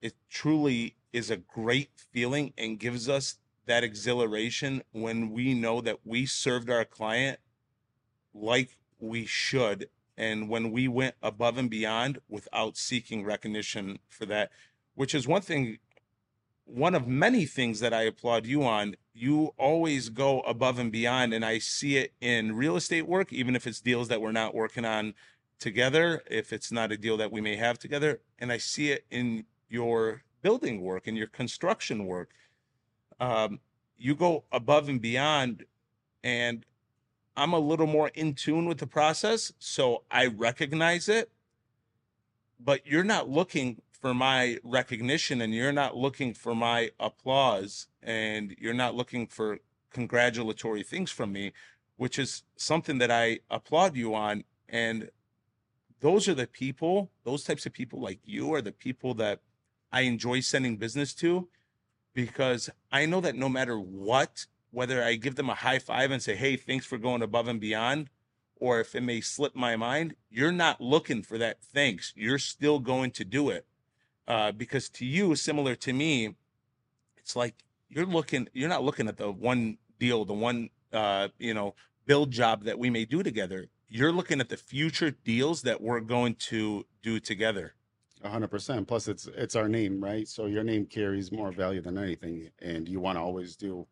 it 0.00 0.14
truly 0.28 0.96
is 1.12 1.30
a 1.30 1.36
great 1.36 1.90
feeling 1.94 2.52
and 2.58 2.78
gives 2.78 3.08
us 3.08 3.36
that 3.66 3.84
exhilaration 3.84 4.82
when 4.92 5.30
we 5.30 5.54
know 5.54 5.80
that 5.80 5.98
we 6.04 6.26
served 6.26 6.70
our 6.70 6.84
client 6.84 7.38
like 8.34 8.78
we 8.98 9.26
should 9.26 9.88
and 10.16 10.48
when 10.48 10.70
we 10.70 10.88
went 10.88 11.14
above 11.22 11.58
and 11.58 11.68
beyond 11.68 12.18
without 12.28 12.76
seeking 12.76 13.24
recognition 13.24 13.98
for 14.08 14.24
that 14.26 14.50
which 14.94 15.14
is 15.14 15.26
one 15.26 15.42
thing 15.42 15.78
one 16.66 16.94
of 16.94 17.06
many 17.06 17.46
things 17.46 17.80
that 17.80 17.94
I 17.94 18.02
applaud 18.02 18.44
you 18.44 18.64
on. 18.64 18.96
You 19.14 19.54
always 19.56 20.10
go 20.10 20.40
above 20.40 20.78
and 20.78 20.92
beyond, 20.92 21.32
and 21.32 21.44
I 21.44 21.58
see 21.58 21.96
it 21.96 22.12
in 22.20 22.54
real 22.54 22.76
estate 22.76 23.06
work, 23.08 23.32
even 23.32 23.56
if 23.56 23.66
it's 23.66 23.80
deals 23.80 24.08
that 24.08 24.20
we're 24.20 24.32
not 24.32 24.54
working 24.54 24.84
on 24.84 25.14
together, 25.58 26.22
if 26.30 26.52
it's 26.52 26.70
not 26.70 26.92
a 26.92 26.98
deal 26.98 27.16
that 27.16 27.32
we 27.32 27.40
may 27.40 27.56
have 27.56 27.78
together, 27.78 28.20
and 28.38 28.52
I 28.52 28.58
see 28.58 28.90
it 28.90 29.06
in 29.10 29.46
your 29.70 30.22
building 30.42 30.82
work 30.82 31.06
and 31.06 31.16
your 31.16 31.28
construction 31.28 32.04
work. 32.04 32.30
Um, 33.18 33.60
you 33.96 34.14
go 34.14 34.44
above 34.52 34.90
and 34.90 35.00
beyond 35.00 35.64
and 36.22 36.66
I'm 37.36 37.52
a 37.52 37.58
little 37.58 37.86
more 37.86 38.08
in 38.08 38.34
tune 38.34 38.66
with 38.66 38.78
the 38.78 38.86
process, 38.86 39.52
so 39.60 40.02
I 40.10 40.26
recognize 40.26 41.08
it. 41.08 41.30
But 42.58 42.84
you're 42.86 43.04
not 43.04 43.28
looking 43.28 43.80
for 44.06 44.14
my 44.14 44.56
recognition 44.62 45.40
and 45.40 45.52
you're 45.52 45.72
not 45.72 45.96
looking 45.96 46.32
for 46.32 46.54
my 46.54 46.92
applause 47.00 47.88
and 48.04 48.54
you're 48.56 48.72
not 48.72 48.94
looking 48.94 49.26
for 49.26 49.58
congratulatory 49.90 50.84
things 50.84 51.10
from 51.10 51.32
me, 51.32 51.52
which 51.96 52.16
is 52.16 52.44
something 52.54 52.98
that 52.98 53.10
I 53.10 53.40
applaud 53.50 53.96
you 53.96 54.14
on. 54.14 54.44
And 54.68 55.10
those 55.98 56.28
are 56.28 56.34
the 56.34 56.46
people, 56.46 57.10
those 57.24 57.42
types 57.42 57.66
of 57.66 57.72
people 57.72 58.00
like 58.00 58.20
you 58.22 58.54
are 58.54 58.62
the 58.62 58.70
people 58.70 59.12
that 59.14 59.40
I 59.90 60.02
enjoy 60.02 60.38
sending 60.38 60.76
business 60.76 61.12
to 61.14 61.48
because 62.14 62.70
I 62.92 63.06
know 63.06 63.20
that 63.22 63.34
no 63.34 63.48
matter 63.48 63.76
what, 63.76 64.46
whether 64.70 65.02
I 65.02 65.16
give 65.16 65.34
them 65.34 65.50
a 65.50 65.56
high 65.56 65.80
five 65.80 66.12
and 66.12 66.22
say, 66.22 66.36
hey, 66.36 66.56
thanks 66.56 66.86
for 66.86 66.96
going 66.96 67.22
above 67.22 67.48
and 67.48 67.60
beyond, 67.60 68.08
or 68.54 68.78
if 68.78 68.94
it 68.94 69.00
may 69.00 69.20
slip 69.20 69.56
my 69.56 69.74
mind, 69.74 70.14
you're 70.30 70.52
not 70.52 70.80
looking 70.80 71.24
for 71.24 71.38
that 71.38 71.60
thanks. 71.60 72.12
You're 72.14 72.38
still 72.38 72.78
going 72.78 73.10
to 73.10 73.24
do 73.24 73.50
it. 73.50 73.66
Uh, 74.28 74.52
because 74.52 74.88
to 74.88 75.04
you, 75.04 75.34
similar 75.36 75.74
to 75.76 75.92
me, 75.92 76.34
it's 77.16 77.36
like 77.36 77.54
you're 77.88 78.06
looking, 78.06 78.48
you're 78.52 78.68
not 78.68 78.82
looking 78.82 79.08
at 79.08 79.16
the 79.16 79.30
one 79.30 79.78
deal, 79.98 80.24
the 80.24 80.34
one, 80.34 80.70
uh, 80.92 81.28
you 81.38 81.54
know, 81.54 81.74
build 82.06 82.30
job 82.30 82.64
that 82.64 82.78
we 82.78 82.90
may 82.90 83.04
do 83.04 83.22
together. 83.22 83.66
You're 83.88 84.12
looking 84.12 84.40
at 84.40 84.48
the 84.48 84.56
future 84.56 85.12
deals 85.12 85.62
that 85.62 85.80
we're 85.80 86.00
going 86.00 86.34
to 86.36 86.84
do 87.02 87.20
together. 87.20 87.74
Hundred 88.24 88.48
percent. 88.48 88.88
Plus, 88.88 89.06
it's 89.06 89.26
it's 89.26 89.54
our 89.54 89.68
name, 89.68 90.02
right? 90.02 90.26
So 90.26 90.46
your 90.46 90.64
name 90.64 90.86
carries 90.86 91.30
more 91.30 91.52
value 91.52 91.80
than 91.80 91.96
anything, 91.98 92.50
and 92.60 92.88
you 92.88 92.98
want 92.98 93.18
to 93.18 93.22
always 93.22 93.54
do 93.54 93.86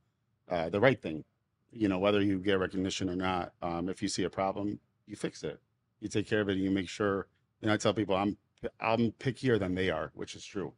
uh, 0.50 0.68
the 0.70 0.80
right 0.80 1.00
thing. 1.00 1.24
You 1.70 1.88
know, 1.88 1.98
whether 1.98 2.20
you 2.20 2.38
get 2.38 2.58
recognition 2.58 3.08
or 3.08 3.16
not. 3.16 3.52
Um, 3.62 3.88
if 3.88 4.02
you 4.02 4.08
see 4.08 4.24
a 4.24 4.30
problem, 4.30 4.80
you 5.06 5.14
fix 5.14 5.44
it. 5.44 5.60
You 6.00 6.08
take 6.08 6.26
care 6.26 6.40
of 6.40 6.48
it. 6.48 6.52
And 6.52 6.62
you 6.62 6.70
make 6.70 6.88
sure. 6.88 7.28
And 7.62 7.70
I 7.70 7.76
tell 7.76 7.94
people, 7.94 8.16
I'm 8.16 8.36
I'm 8.80 9.12
pickier 9.12 9.59
than 9.59 9.75
they 9.75 9.90
are, 9.90 10.11
which 10.14 10.35
is 10.35 10.44
true. 10.44 10.73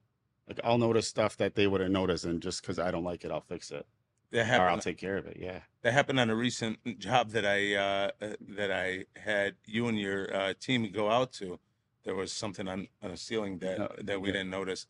Like 0.48 0.60
I'll 0.64 0.78
notice 0.78 1.08
stuff 1.08 1.36
that 1.38 1.54
they 1.54 1.66
wouldn't 1.66 1.92
notice, 1.92 2.24
and 2.24 2.40
just 2.40 2.62
because 2.62 2.78
I 2.78 2.90
don't 2.90 3.04
like 3.04 3.24
it, 3.24 3.30
I'll 3.30 3.40
fix 3.40 3.70
it 3.70 3.86
That 4.30 4.60
or 4.60 4.68
I'll 4.68 4.78
take 4.78 4.98
care 4.98 5.16
of 5.16 5.26
it. 5.26 5.36
Yeah. 5.40 5.60
That 5.82 5.92
happened 5.92 6.20
on 6.20 6.30
a 6.30 6.36
recent 6.36 6.98
job 6.98 7.30
that 7.30 7.44
I 7.46 7.74
uh, 7.74 8.10
uh, 8.20 8.34
that 8.56 8.70
I 8.70 9.06
had 9.16 9.56
you 9.64 9.88
and 9.88 9.98
your 9.98 10.34
uh, 10.34 10.54
team 10.58 10.90
go 10.92 11.10
out 11.10 11.32
to. 11.34 11.58
There 12.04 12.14
was 12.14 12.32
something 12.32 12.68
on, 12.68 12.88
on 13.02 13.10
a 13.10 13.16
ceiling 13.16 13.58
that 13.58 13.78
Yeah, 13.78 13.88
that 14.04 14.20
we 14.20 14.28
yeah. 14.28 14.34
didn't 14.34 14.50
notice. 14.50 14.86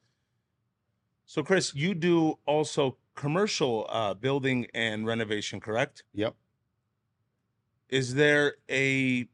So, 1.24 1.42
Chris, 1.42 1.74
you 1.74 1.94
do 1.94 2.38
also 2.46 2.98
commercial 3.14 3.86
uh, 3.88 4.14
building 4.14 4.66
and 4.74 5.06
renovation, 5.06 5.58
correct? 5.60 6.04
Yep. 6.14 6.34
Is 7.88 8.14
there 8.14 8.56
a 8.70 9.26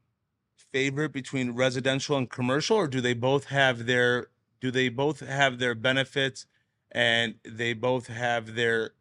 favorite 0.73 1.13
between 1.13 1.51
residential 1.51 2.17
and 2.17 2.29
commercial, 2.29 2.75
or 2.75 2.87
do 2.87 2.99
they 2.99 3.13
both 3.13 3.45
have 3.45 3.85
their 3.85 4.27
do 4.59 4.71
they 4.71 4.89
both 4.89 5.19
have 5.19 5.59
their 5.59 5.75
benefits 5.75 6.45
and 6.91 7.35
they 7.45 7.73
both 7.73 8.07
have 8.07 8.55
their 8.55 8.91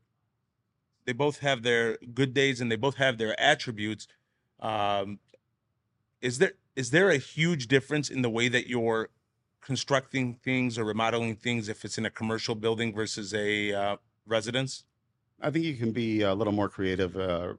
they 1.04 1.12
both 1.12 1.38
have 1.38 1.62
their 1.62 1.96
good 2.14 2.32
days 2.32 2.60
and 2.60 2.70
they 2.70 2.76
both 2.76 2.96
have 2.96 3.18
their 3.18 3.38
attributes? 3.40 4.06
Um, 4.60 5.18
is 6.20 6.38
there 6.38 6.52
is 6.76 6.90
there 6.90 7.10
a 7.10 7.18
huge 7.18 7.66
difference 7.66 8.10
in 8.10 8.22
the 8.22 8.30
way 8.30 8.48
that 8.48 8.68
you're 8.68 9.08
constructing 9.60 10.34
things 10.34 10.78
or 10.78 10.84
remodeling 10.84 11.36
things 11.36 11.68
if 11.68 11.84
it's 11.84 11.98
in 11.98 12.04
a 12.04 12.10
commercial 12.10 12.54
building 12.54 12.94
versus 12.94 13.32
a 13.34 13.72
uh, 13.72 13.96
residence? 14.26 14.84
I 15.40 15.50
think 15.50 15.64
you 15.64 15.74
can 15.74 15.90
be 15.90 16.22
a 16.22 16.34
little 16.34 16.52
more 16.52 16.68
creative 16.68 17.16
uh, 17.16 17.54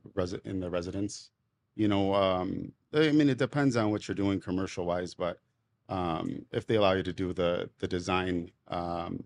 in 0.46 0.60
the 0.60 0.70
residence. 0.70 1.32
You 1.76 1.88
know, 1.88 2.14
um, 2.14 2.72
I 2.94 3.12
mean, 3.12 3.30
it 3.30 3.38
depends 3.38 3.76
on 3.76 3.90
what 3.92 4.08
you're 4.08 4.16
doing 4.16 4.40
commercial 4.40 4.86
wise, 4.86 5.14
but 5.14 5.40
um, 5.90 6.46
if 6.52 6.68
they 6.68 6.76
allow 6.76 6.94
you 6.94 7.04
to 7.04 7.14
do 7.14 7.34
the 7.34 7.70
the 7.80 7.88
design, 7.88 8.52
um, 8.68 9.24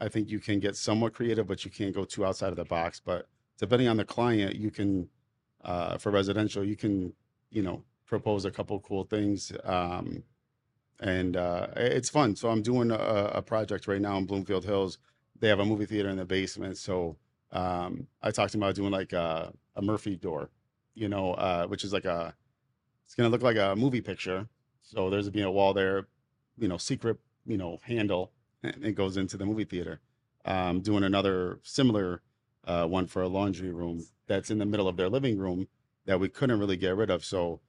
I 0.00 0.08
think 0.08 0.28
you 0.28 0.40
can 0.40 0.60
get 0.60 0.76
somewhat 0.76 1.14
creative, 1.14 1.46
but 1.46 1.64
you 1.64 1.70
can't 1.70 1.94
go 1.94 2.04
too 2.04 2.24
outside 2.26 2.48
of 2.48 2.56
the 2.56 2.64
box. 2.64 3.00
But 3.00 3.28
depending 3.58 3.88
on 3.88 3.96
the 3.96 4.04
client, 4.04 4.56
you 4.56 4.70
can 4.70 5.08
uh, 5.64 5.98
for 5.98 6.10
residential, 6.10 6.64
you 6.64 6.76
can 6.76 7.12
you 7.50 7.62
know 7.62 7.84
propose 8.06 8.44
a 8.44 8.50
couple 8.50 8.78
cool 8.80 9.04
things. 9.04 9.52
Um, 9.64 10.24
and 11.00 11.36
uh, 11.36 11.66
it's 11.76 12.08
fun. 12.08 12.36
So 12.36 12.48
I'm 12.48 12.62
doing 12.62 12.90
a, 12.90 13.30
a 13.34 13.42
project 13.42 13.88
right 13.88 14.00
now 14.00 14.18
in 14.18 14.26
Bloomfield 14.26 14.64
Hills. 14.64 14.98
They 15.40 15.48
have 15.48 15.58
a 15.58 15.64
movie 15.64 15.86
theater 15.86 16.08
in 16.08 16.16
the 16.16 16.24
basement, 16.24 16.76
so 16.78 17.16
um, 17.50 18.06
I 18.22 18.30
talked 18.30 18.54
about 18.54 18.74
doing 18.74 18.92
like 18.92 19.12
a, 19.12 19.52
a 19.76 19.82
Murphy 19.82 20.16
door, 20.16 20.50
you 20.94 21.08
know, 21.08 21.34
uh, 21.34 21.66
which 21.66 21.84
is 21.84 21.92
like 21.92 22.04
a, 22.04 22.34
it's 23.04 23.14
gonna 23.14 23.28
look 23.28 23.42
like 23.42 23.56
a 23.56 23.74
movie 23.76 24.00
picture. 24.00 24.48
So 24.82 25.10
there's 25.10 25.28
gonna 25.28 25.46
a 25.46 25.50
wall 25.50 25.74
there, 25.74 26.08
you 26.58 26.68
know, 26.68 26.76
secret, 26.76 27.18
you 27.46 27.56
know, 27.56 27.78
handle, 27.82 28.32
and 28.62 28.84
it 28.84 28.92
goes 28.92 29.16
into 29.16 29.36
the 29.36 29.46
movie 29.46 29.64
theater. 29.64 30.00
Um, 30.44 30.80
doing 30.80 31.04
another 31.04 31.60
similar 31.62 32.22
uh, 32.66 32.86
one 32.86 33.06
for 33.06 33.22
a 33.22 33.28
laundry 33.28 33.70
room 33.70 34.04
that's 34.26 34.50
in 34.50 34.58
the 34.58 34.66
middle 34.66 34.88
of 34.88 34.96
their 34.96 35.08
living 35.08 35.38
room 35.38 35.68
that 36.04 36.18
we 36.18 36.28
couldn't 36.28 36.58
really 36.58 36.76
get 36.76 36.96
rid 36.96 37.10
of. 37.10 37.24
So 37.24 37.60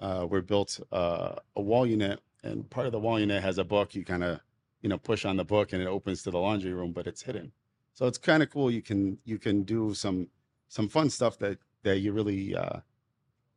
uh, 0.00 0.26
we 0.28 0.40
built 0.40 0.80
uh, 0.90 1.34
a 1.56 1.60
wall 1.60 1.86
unit, 1.86 2.20
and 2.42 2.68
part 2.70 2.86
of 2.86 2.92
the 2.92 2.98
wall 2.98 3.20
unit 3.20 3.42
has 3.42 3.58
a 3.58 3.64
book. 3.64 3.94
You 3.94 4.04
kind 4.04 4.24
of, 4.24 4.40
you 4.80 4.88
know, 4.88 4.98
push 4.98 5.24
on 5.24 5.36
the 5.36 5.44
book, 5.44 5.72
and 5.72 5.82
it 5.82 5.86
opens 5.86 6.22
to 6.22 6.30
the 6.30 6.38
laundry 6.38 6.72
room, 6.72 6.92
but 6.92 7.06
it's 7.06 7.22
hidden. 7.22 7.52
So 7.94 8.06
it's 8.06 8.18
kind 8.18 8.42
of 8.42 8.50
cool. 8.50 8.70
You 8.70 8.82
can 8.82 9.18
you 9.24 9.38
can 9.38 9.62
do 9.62 9.94
some 9.94 10.28
some 10.68 10.88
fun 10.88 11.10
stuff 11.10 11.38
that 11.38 11.58
that 11.82 11.98
you 11.98 12.12
really, 12.12 12.54
uh, 12.54 12.80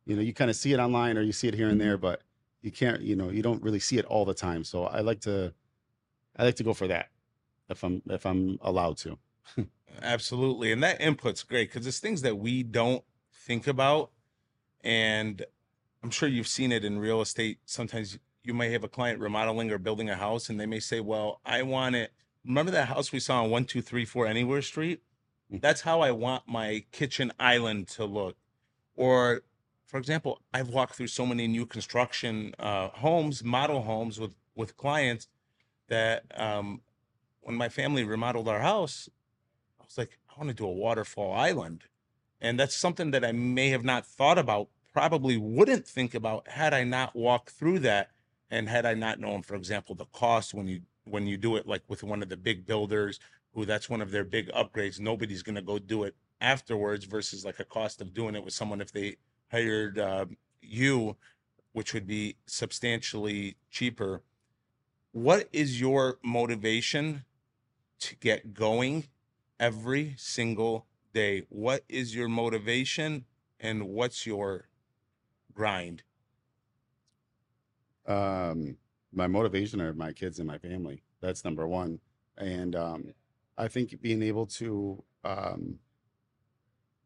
you 0.05 0.15
know, 0.15 0.22
you 0.22 0.34
kind 0.34 0.50
of 0.50 0.55
see 0.55 0.74
it 0.74 0.79
online 0.79 1.17
or 1.17 1.22
you 1.22 1.32
see 1.32 1.48
it 1.48 1.53
here 1.53 1.70
and 1.70 1.79
there, 1.79 1.98
but 1.98 2.22
you 2.62 2.72
can't, 2.72 3.01
you 3.01 3.15
know, 3.15 3.29
you 3.29 3.41
don't 3.41 3.62
really 3.62 3.79
see 3.79 3.98
it 3.98 4.05
all 4.05 4.25
the 4.25 4.34
time. 4.34 4.63
So 4.63 4.86
I 4.86 5.01
like 5.01 5.22
to, 5.22 5.53
I 6.38 6.44
like 6.44 6.55
to 6.55 6.63
go 6.63 6.74
for 6.74 6.88
that 6.88 7.10
if 7.70 7.84
I'm 7.84 8.01
if 8.10 8.25
I'm 8.25 8.60
allowed 8.62 8.98
to. 8.98 9.17
Absolutely. 10.01 10.72
And 10.72 10.84
that 10.84 11.00
input's 11.00 11.44
great 11.44 11.72
because 11.72 11.88
it's 11.88 12.00
things 12.00 12.22
that 12.22 12.38
we 12.38 12.63
don't 12.63 13.03
think 13.32 13.67
about. 13.67 14.12
And 14.84 15.44
I'm 16.03 16.12
sure 16.12 16.29
you've 16.29 16.48
seen 16.48 16.72
it 16.72 16.84
in 16.84 17.00
real 17.00 17.22
estate. 17.22 17.60
Sometimes 17.65 18.20
you 18.44 18.53
may 18.53 18.72
have 18.72 18.84
a 18.84 18.88
client 18.88 19.20
remodeling 19.20 19.72
or 19.72 19.77
building 19.77 20.10
a 20.10 20.15
house 20.15 20.50
and 20.50 20.60
they 20.60 20.65
may 20.65 20.79
say, 20.79 21.00
Well, 21.00 21.41
I 21.46 21.63
want 21.63 21.96
it. 21.96 22.12
Remember 22.46 22.72
that 22.72 22.89
house 22.89 23.12
we 23.12 23.20
saw 23.20 23.44
on 23.44 23.50
1234 23.50 24.27
Anywhere 24.27 24.62
Street? 24.62 25.01
Mhm. 25.51 25.61
That's 25.61 25.81
how 25.81 26.01
I 26.01 26.11
want 26.11 26.47
my 26.47 26.85
kitchen 26.91 27.31
island 27.39 27.87
to 27.89 28.05
look. 28.05 28.37
Or, 28.95 29.41
for 29.85 29.97
example, 29.97 30.41
I've 30.53 30.69
walked 30.69 30.95
through 30.95 31.07
so 31.07 31.25
many 31.25 31.47
new 31.47 31.65
construction 31.65 32.55
uh, 32.59 32.89
homes, 32.89 33.43
model 33.43 33.81
homes 33.83 34.19
with, 34.19 34.35
with 34.55 34.77
clients 34.77 35.27
that 35.89 36.25
um, 36.39 36.81
when 37.41 37.55
my 37.55 37.69
family 37.69 38.03
remodeled 38.03 38.47
our 38.47 38.61
house, 38.61 39.09
I 39.79 39.85
was 39.85 39.97
like, 39.97 40.19
I 40.29 40.39
want 40.39 40.49
to 40.49 40.55
do 40.55 40.65
a 40.67 40.71
waterfall 40.71 41.33
island. 41.33 41.83
And 42.41 42.59
that's 42.59 42.75
something 42.75 43.11
that 43.11 43.25
I 43.25 43.31
may 43.31 43.69
have 43.69 43.83
not 43.83 44.05
thought 44.05 44.37
about, 44.37 44.69
probably 44.93 45.37
wouldn't 45.37 45.87
think 45.87 46.15
about 46.15 46.47
had 46.49 46.73
I 46.73 46.83
not 46.83 47.15
walked 47.15 47.51
through 47.51 47.79
that 47.79 48.11
and 48.51 48.69
had 48.69 48.85
I 48.85 48.93
not 48.93 49.19
known, 49.19 49.43
for 49.43 49.55
example, 49.55 49.95
the 49.95 50.05
cost 50.05 50.53
when 50.53 50.67
you 50.67 50.81
when 51.05 51.27
you 51.27 51.38
do 51.38 51.55
it 51.55 51.67
like 51.67 51.83
with 51.88 52.03
one 52.03 52.21
of 52.21 52.29
the 52.29 52.38
big 52.38 52.65
builders 52.65 53.19
who 53.53 53.65
that's 53.65 53.89
one 53.89 54.01
of 54.01 54.12
their 54.12 54.24
big 54.24 54.51
upgrades, 54.51 55.00
nobody's 55.00 55.43
gonna 55.43 55.62
go 55.62 55.79
do 55.79 56.03
it 56.03 56.15
afterwards 56.41 57.05
versus 57.05 57.45
like 57.45 57.59
a 57.59 57.65
cost 57.65 58.01
of 58.01 58.13
doing 58.13 58.35
it 58.35 58.43
with 58.43 58.53
someone 58.53 58.81
if 58.81 58.91
they 58.91 59.15
hired 59.51 59.97
uh, 59.97 60.25
you, 60.62 61.15
which 61.71 61.93
would 61.93 62.05
be 62.05 62.35
substantially 62.45 63.55
cheaper. 63.71 64.21
What 65.12 65.47
is 65.53 65.79
your 65.79 66.19
motivation 66.24 67.24
to 68.00 68.15
get 68.17 68.53
going 68.53 69.05
every 69.59 70.15
single 70.17 70.85
day? 71.13 71.43
What 71.50 71.85
is 71.88 72.13
your 72.13 72.27
motivation 72.27 73.25
and 73.59 73.88
what's 73.88 74.25
your 74.25 74.67
grind? 75.53 76.03
um, 78.07 78.77
my 79.15 79.27
motivation 79.27 79.81
are 79.81 79.93
my 79.93 80.12
kids 80.12 80.39
and 80.39 80.48
my 80.48 80.57
family. 80.57 81.03
That's 81.22 81.43
number 81.45 81.67
one. 81.67 82.00
And 82.38 82.75
um, 82.75 83.13
I 83.57 83.67
think 83.67 84.01
being 84.01 84.22
able 84.22 84.45
to, 84.48 85.03
um, 85.24 85.79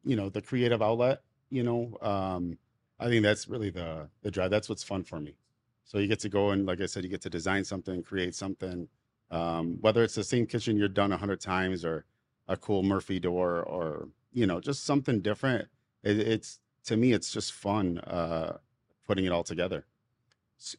you 0.04 0.16
know, 0.16 0.28
the 0.28 0.42
creative 0.42 0.82
outlet, 0.82 1.22
you 1.50 1.62
know, 1.62 1.96
um, 2.02 2.58
I 2.98 3.06
think 3.08 3.22
that's 3.22 3.48
really 3.48 3.70
the 3.70 4.08
the 4.22 4.30
drive. 4.30 4.50
That's 4.50 4.68
what's 4.68 4.82
fun 4.82 5.04
for 5.04 5.20
me. 5.20 5.36
So 5.84 5.98
you 5.98 6.06
get 6.06 6.20
to 6.20 6.28
go 6.28 6.50
and, 6.50 6.66
like 6.66 6.80
I 6.80 6.86
said, 6.86 7.02
you 7.02 7.10
get 7.10 7.22
to 7.22 7.30
design 7.30 7.64
something, 7.64 8.02
create 8.02 8.34
something. 8.34 8.88
Um, 9.30 9.78
whether 9.80 10.02
it's 10.02 10.14
the 10.16 10.24
same 10.24 10.46
kitchen 10.46 10.76
you're 10.76 10.88
done 10.88 11.12
a 11.12 11.16
hundred 11.16 11.40
times, 11.40 11.84
or 11.84 12.04
a 12.48 12.56
cool 12.56 12.82
Murphy 12.82 13.20
door, 13.20 13.62
or 13.62 14.08
you 14.32 14.46
know, 14.46 14.60
just 14.60 14.84
something 14.84 15.20
different. 15.20 15.68
It, 16.02 16.18
it's 16.18 16.60
to 16.84 16.96
me, 16.96 17.12
it's 17.12 17.32
just 17.32 17.52
fun 17.52 17.98
uh, 17.98 18.58
putting 19.06 19.24
it 19.24 19.32
all 19.32 19.44
together. 19.44 19.86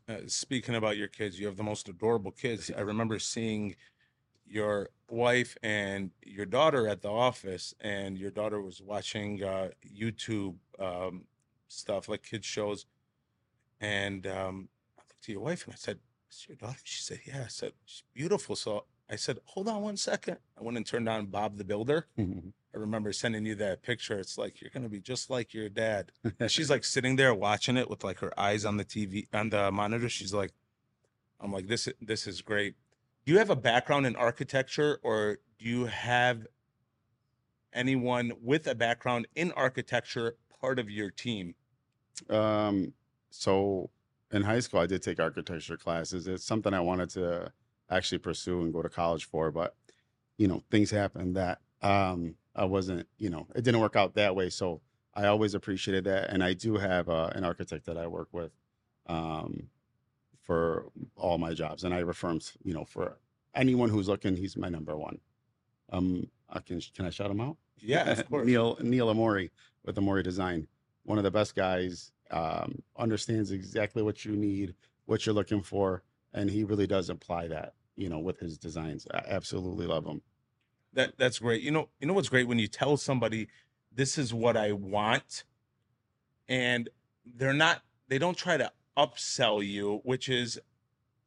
Uh, 0.08 0.18
speaking 0.28 0.76
about 0.76 0.98
your 0.98 1.08
kids, 1.08 1.40
you 1.40 1.48
have 1.48 1.58
the 1.58 1.64
most 1.64 1.90
adorable 1.90 2.32
kids. 2.32 2.70
I 2.76 2.82
remember 2.82 3.18
seeing 3.18 3.76
your 4.46 4.90
wife 5.10 5.58
and 5.64 6.12
your 6.24 6.46
daughter 6.46 6.88
at 6.88 7.02
the 7.02 7.10
office, 7.10 7.74
and 7.80 8.18
your 8.18 8.32
daughter 8.32 8.62
was 8.62 8.82
watching 8.82 9.44
uh, 9.44 9.70
YouTube 9.84 10.56
um, 10.80 11.24
stuff 11.68 12.08
like 12.10 12.24
kids 12.24 12.46
shows, 12.46 12.86
and 13.80 14.28
um, 14.28 14.70
I 14.98 15.02
looked 15.02 15.24
to 15.24 15.32
your 15.32 15.42
wife 15.42 15.66
and 15.66 15.74
I 15.74 15.78
said, 15.78 16.00
"Is 16.30 16.46
your 16.48 16.58
daughter?" 16.58 16.80
She 16.84 17.02
said, 17.02 17.22
"Yeah." 17.26 17.44
I 17.46 17.48
said, 17.48 17.74
"She's 17.86 18.04
beautiful." 18.14 18.56
So 18.56 18.86
I 19.12 19.18
said, 19.18 19.39
"Hold 19.44 19.68
on 19.68 19.82
one 19.82 19.98
second. 19.98 20.38
I 20.58 20.63
went 20.63 20.77
and 20.77 20.86
turned 20.86 21.10
on 21.10 21.25
Bob 21.25 21.58
the 21.58 21.65
Builder. 21.65 22.08
I 22.74 22.77
remember 22.77 23.12
sending 23.12 23.46
you 23.46 23.56
that 23.56 23.82
picture. 23.82 24.18
It's 24.18 24.38
like 24.38 24.62
you're 24.62 24.72
gonna 24.74 24.88
be 24.88 25.01
just 25.01 25.30
like 25.30 25.53
your 25.53 25.68
dad. 25.68 26.13
And 26.39 26.50
she's 26.50 26.70
like 26.75 26.86
sitting 26.86 27.18
there 27.18 27.34
watching 27.34 27.75
it 27.75 27.89
with 27.89 28.03
like 28.03 28.20
her 28.20 28.38
eyes 28.39 28.63
on 28.63 28.77
the 28.77 28.86
TV 28.86 29.27
on 29.34 29.50
the 29.50 29.70
monitor. 29.72 30.08
She's 30.08 30.34
like, 30.34 30.53
I'm 31.41 31.51
like, 31.51 31.68
this 31.68 31.89
this 32.00 32.25
is 32.25 32.41
great. 32.41 32.75
Do 33.25 33.34
you 33.34 33.39
have 33.39 33.50
a 33.50 33.56
background 33.56 34.06
in 34.06 34.15
architecture 34.15 35.00
or 35.03 35.39
do 35.60 35.65
you 35.65 35.86
have 35.86 36.48
anyone 37.74 38.32
with 38.41 38.65
a 38.68 38.75
background 38.75 39.27
in 39.36 39.51
architecture 39.51 40.38
part 40.62 40.80
of 40.80 40.89
your 40.89 41.12
team? 41.12 41.56
Um, 42.30 42.94
so 43.30 43.89
in 44.32 44.41
high 44.44 44.60
school, 44.62 44.80
I 44.80 44.86
did 44.86 45.01
take 45.03 45.20
architecture 45.20 45.77
classes. 45.77 46.27
It's 46.27 46.46
something 46.46 46.74
I 46.74 46.80
wanted 46.80 47.10
to 47.12 47.51
actually 47.92 48.20
pursue 48.20 48.62
and 48.62 48.74
go 48.74 48.82
to 48.82 48.90
college 48.90 49.26
for, 49.26 49.52
but 49.52 49.76
you 50.38 50.48
know, 50.48 50.64
things 50.72 50.90
happened 50.90 51.36
that 51.36 51.60
um, 51.82 52.36
I 52.56 52.66
wasn't, 52.66 53.08
you 53.18 53.30
know, 53.30 53.46
it 53.56 53.64
didn't 53.64 53.82
work 53.82 53.96
out 53.96 54.16
that 54.16 54.36
way. 54.36 54.50
So 54.50 54.82
I 55.14 55.28
always 55.28 55.54
appreciated 55.54 56.06
that, 56.06 56.30
and 56.30 56.44
I 56.44 56.54
do 56.54 56.78
have 56.78 57.10
uh, 57.10 57.30
an 57.36 57.44
architect 57.44 57.86
that 57.86 57.98
I 57.98 58.08
work 58.08 58.30
with 58.32 58.52
um, 59.08 59.68
for 60.42 60.86
all 61.16 61.38
my 61.38 61.54
jobs, 61.54 61.84
and 61.84 61.94
I 61.94 62.00
refer 62.00 62.30
him, 62.30 62.42
you 62.64 62.74
know, 62.74 62.86
for 62.86 63.18
anyone 63.54 63.90
who's 63.90 64.08
looking, 64.08 64.36
he's 64.36 64.56
my 64.58 64.70
number 64.70 64.98
one. 64.98 65.20
Um, 65.92 66.28
I 66.50 66.60
can 66.60 66.82
can 66.96 67.06
I 67.06 67.10
shout 67.10 67.30
him 67.30 67.42
out? 67.42 67.58
Yeah, 67.78 68.10
of 68.10 68.28
course. 68.30 68.48
Neil 68.48 68.78
Neil 68.82 69.10
Amori 69.10 69.52
with 69.86 69.98
Amori 69.98 70.24
Design, 70.24 70.68
one 71.04 71.18
of 71.18 71.24
the 71.24 71.32
best 71.32 71.56
guys. 71.56 72.12
Um, 72.32 72.82
understands 72.98 73.52
exactly 73.52 74.02
what 74.02 74.24
you 74.24 74.38
need, 74.38 74.74
what 75.06 75.26
you're 75.26 75.36
looking 75.36 75.62
for, 75.62 76.02
and 76.34 76.50
he 76.50 76.64
really 76.64 76.88
does 76.88 77.10
apply 77.10 77.50
that. 77.50 77.74
You 77.96 78.10
know, 78.10 78.20
with 78.20 78.40
his 78.40 78.58
designs, 78.58 79.08
I 79.14 79.24
absolutely 79.28 79.86
love 79.86 80.06
them. 80.06 80.22
That 80.94 81.18
that's 81.18 81.40
great. 81.40 81.62
You 81.62 81.72
know, 81.72 81.90
you 82.00 82.08
know 82.08 82.14
what's 82.14 82.30
great 82.30 82.48
when 82.48 82.60
you 82.60 82.68
tell 82.68 82.98
somebody 82.98 83.48
this 83.94 84.18
is 84.18 84.34
what 84.34 84.58
I 84.58 84.72
want 84.72 85.44
and 86.48 86.90
they're 87.26 87.54
not 87.54 87.82
they 88.08 88.18
don't 88.18 88.38
try 88.38 88.58
to 88.58 88.72
upsell 88.98 89.66
you, 89.66 90.02
which 90.04 90.28
is 90.28 90.60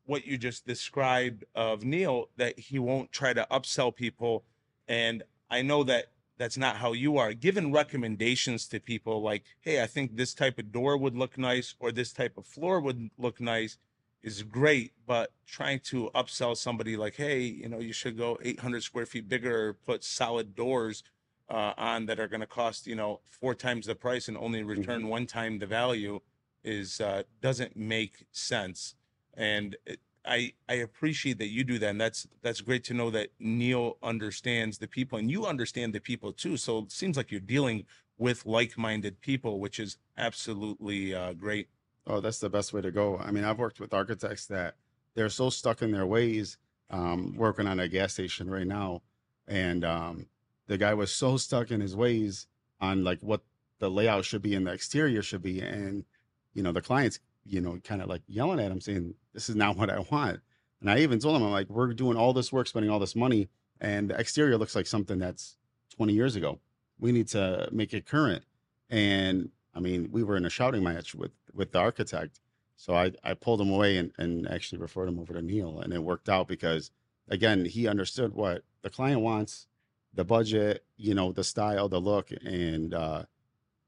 what 0.06 0.26
you 0.26 0.36
just 0.36 0.66
described 0.66 1.44
of 1.54 1.82
Neil 1.82 2.28
that 2.36 2.58
he 2.58 2.78
won't 2.78 3.10
try 3.10 3.32
to 3.32 3.46
upsell 3.50 3.94
people 3.94 4.44
and 4.86 5.22
I 5.50 5.62
know 5.62 5.82
that 5.84 6.06
that's 6.36 6.58
not 6.58 6.76
how 6.76 6.92
you 6.92 7.16
are. 7.16 7.32
Giving 7.32 7.72
recommendations 7.72 8.66
to 8.68 8.80
people 8.80 9.22
like, 9.22 9.44
"Hey, 9.60 9.82
I 9.82 9.86
think 9.86 10.16
this 10.16 10.34
type 10.34 10.58
of 10.58 10.72
door 10.72 10.96
would 10.96 11.16
look 11.16 11.38
nice 11.38 11.74
or 11.78 11.92
this 11.92 12.12
type 12.12 12.36
of 12.36 12.46
floor 12.46 12.80
would 12.80 13.10
look 13.16 13.40
nice." 13.40 13.78
Is 14.24 14.42
great, 14.42 14.92
but 15.06 15.30
trying 15.46 15.78
to 15.78 16.10
upsell 16.14 16.56
somebody 16.56 16.96
like, 16.96 17.14
hey, 17.14 17.40
you 17.40 17.68
know, 17.68 17.78
you 17.78 17.92
should 17.92 18.16
go 18.16 18.38
800 18.42 18.82
square 18.82 19.06
feet 19.06 19.28
bigger, 19.28 19.68
or 19.68 19.72
put 19.74 20.02
solid 20.02 20.56
doors 20.56 21.04
uh, 21.50 21.74
on 21.76 22.06
that 22.06 22.18
are 22.18 22.26
going 22.26 22.40
to 22.40 22.46
cost, 22.46 22.86
you 22.86 22.96
know, 22.96 23.20
four 23.28 23.54
times 23.54 23.86
the 23.86 23.94
price 23.94 24.26
and 24.26 24.36
only 24.38 24.62
return 24.62 25.08
one 25.08 25.26
time 25.26 25.58
the 25.58 25.66
value 25.66 26.20
is 26.64 27.02
uh, 27.02 27.22
doesn't 27.42 27.76
make 27.76 28.24
sense. 28.32 28.94
And 29.34 29.76
it, 29.84 30.00
I 30.24 30.54
I 30.70 30.74
appreciate 30.74 31.36
that 31.38 31.48
you 31.48 31.62
do 31.64 31.78
that, 31.80 31.90
and 31.90 32.00
that's 32.00 32.26
that's 32.40 32.62
great 32.62 32.82
to 32.84 32.94
know 32.94 33.10
that 33.10 33.28
Neil 33.38 33.98
understands 34.02 34.78
the 34.78 34.88
people, 34.88 35.18
and 35.18 35.30
you 35.30 35.44
understand 35.44 35.92
the 35.92 36.00
people 36.00 36.32
too. 36.32 36.56
So 36.56 36.78
it 36.78 36.92
seems 36.92 37.18
like 37.18 37.30
you're 37.30 37.40
dealing 37.40 37.84
with 38.16 38.46
like-minded 38.46 39.20
people, 39.20 39.60
which 39.60 39.78
is 39.78 39.98
absolutely 40.16 41.14
uh, 41.14 41.34
great. 41.34 41.68
Oh, 42.06 42.20
that's 42.20 42.38
the 42.38 42.50
best 42.50 42.72
way 42.72 42.82
to 42.82 42.90
go. 42.90 43.18
I 43.18 43.30
mean, 43.30 43.44
I've 43.44 43.58
worked 43.58 43.80
with 43.80 43.94
architects 43.94 44.46
that 44.46 44.74
they're 45.14 45.30
so 45.30 45.50
stuck 45.50 45.82
in 45.82 45.90
their 45.90 46.06
ways. 46.06 46.58
Um, 46.90 47.34
working 47.36 47.66
on 47.66 47.80
a 47.80 47.88
gas 47.88 48.12
station 48.12 48.48
right 48.48 48.66
now, 48.66 49.00
and 49.48 49.84
um, 49.84 50.26
the 50.66 50.76
guy 50.76 50.92
was 50.92 51.10
so 51.10 51.38
stuck 51.38 51.70
in 51.70 51.80
his 51.80 51.96
ways 51.96 52.46
on 52.80 53.02
like 53.02 53.20
what 53.20 53.40
the 53.78 53.90
layout 53.90 54.24
should 54.24 54.42
be 54.42 54.54
and 54.54 54.66
the 54.66 54.72
exterior 54.72 55.22
should 55.22 55.42
be, 55.42 55.60
and 55.60 56.04
you 56.52 56.62
know 56.62 56.72
the 56.72 56.82
clients, 56.82 57.20
you 57.44 57.60
know, 57.60 57.78
kind 57.82 58.02
of 58.02 58.08
like 58.08 58.22
yelling 58.28 58.60
at 58.60 58.70
him 58.70 58.80
saying, 58.82 59.14
"This 59.32 59.48
is 59.48 59.56
not 59.56 59.76
what 59.78 59.90
I 59.90 60.00
want." 60.10 60.40
And 60.80 60.90
I 60.90 60.98
even 60.98 61.18
told 61.18 61.36
him, 61.36 61.42
"I'm 61.42 61.50
like, 61.50 61.70
we're 61.70 61.94
doing 61.94 62.18
all 62.18 62.34
this 62.34 62.52
work, 62.52 62.66
spending 62.66 62.90
all 62.90 62.98
this 62.98 63.16
money, 63.16 63.48
and 63.80 64.10
the 64.10 64.20
exterior 64.20 64.58
looks 64.58 64.76
like 64.76 64.86
something 64.86 65.18
that's 65.18 65.56
20 65.96 66.12
years 66.12 66.36
ago. 66.36 66.60
We 66.98 67.12
need 67.12 67.28
to 67.28 67.68
make 67.72 67.94
it 67.94 68.06
current." 68.06 68.44
And 68.90 69.50
I 69.74 69.80
mean, 69.80 70.08
we 70.12 70.22
were 70.22 70.36
in 70.36 70.44
a 70.44 70.50
shouting 70.50 70.82
match 70.82 71.14
with 71.14 71.32
with 71.52 71.72
the 71.72 71.78
architect. 71.78 72.40
So 72.76 72.94
I, 72.94 73.12
I 73.22 73.34
pulled 73.34 73.60
him 73.60 73.70
away 73.70 73.96
and, 73.96 74.10
and 74.18 74.48
actually 74.48 74.78
referred 74.78 75.08
him 75.08 75.20
over 75.20 75.32
to 75.32 75.40
Neil. 75.40 75.78
And 75.78 75.92
it 75.92 76.02
worked 76.02 76.28
out 76.28 76.48
because, 76.48 76.90
again, 77.28 77.64
he 77.66 77.86
understood 77.86 78.34
what 78.34 78.64
the 78.82 78.90
client 78.90 79.20
wants, 79.20 79.68
the 80.12 80.24
budget, 80.24 80.84
you 80.96 81.14
know, 81.14 81.30
the 81.30 81.44
style, 81.44 81.88
the 81.88 82.00
look, 82.00 82.30
and, 82.44 82.92
uh, 82.92 83.24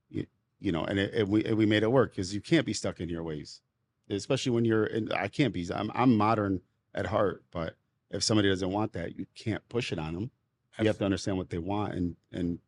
you, 0.08 0.26
you 0.60 0.70
know, 0.70 0.84
and, 0.84 1.00
it, 1.00 1.14
it, 1.14 1.28
we, 1.28 1.44
and 1.44 1.56
we 1.56 1.66
made 1.66 1.82
it 1.82 1.90
work 1.90 2.12
because 2.12 2.32
you 2.32 2.40
can't 2.40 2.64
be 2.64 2.72
stuck 2.72 3.00
in 3.00 3.08
your 3.08 3.24
ways, 3.24 3.60
especially 4.08 4.52
when 4.52 4.64
you're 4.64 4.86
in, 4.86 5.10
I 5.10 5.26
can't 5.26 5.52
be, 5.52 5.68
I'm, 5.74 5.90
I'm 5.92 6.16
modern 6.16 6.60
at 6.94 7.06
heart, 7.06 7.42
but 7.50 7.74
if 8.12 8.22
somebody 8.22 8.48
doesn't 8.48 8.70
want 8.70 8.92
that, 8.92 9.18
you 9.18 9.26
can't 9.34 9.68
push 9.68 9.90
it 9.90 9.98
on 9.98 10.14
them. 10.14 10.30
You 10.78 10.86
have 10.86 10.98
to 10.98 11.04
understand 11.04 11.38
what 11.38 11.50
they 11.50 11.58
want 11.58 11.94
and, 11.94 12.16
and, 12.30 12.60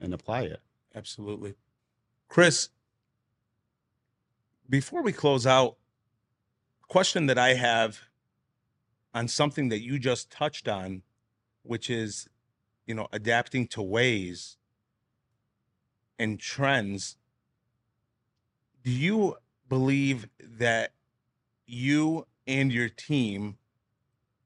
and 0.00 0.14
apply 0.14 0.42
it. 0.42 0.62
Absolutely. 0.94 1.54
Chris, 2.34 2.68
before 4.68 5.02
we 5.02 5.12
close 5.12 5.46
out, 5.46 5.76
question 6.88 7.26
that 7.26 7.38
I 7.38 7.54
have 7.54 8.00
on 9.14 9.28
something 9.28 9.68
that 9.68 9.82
you 9.82 10.00
just 10.00 10.32
touched 10.32 10.66
on, 10.66 11.02
which 11.62 11.88
is, 11.88 12.28
you 12.88 12.94
know, 12.96 13.06
adapting 13.12 13.68
to 13.68 13.82
ways 13.82 14.56
and 16.18 16.40
trends. 16.40 17.16
Do 18.82 18.90
you 18.90 19.36
believe 19.68 20.26
that 20.40 20.92
you 21.68 22.26
and 22.48 22.72
your 22.72 22.88
team 22.88 23.58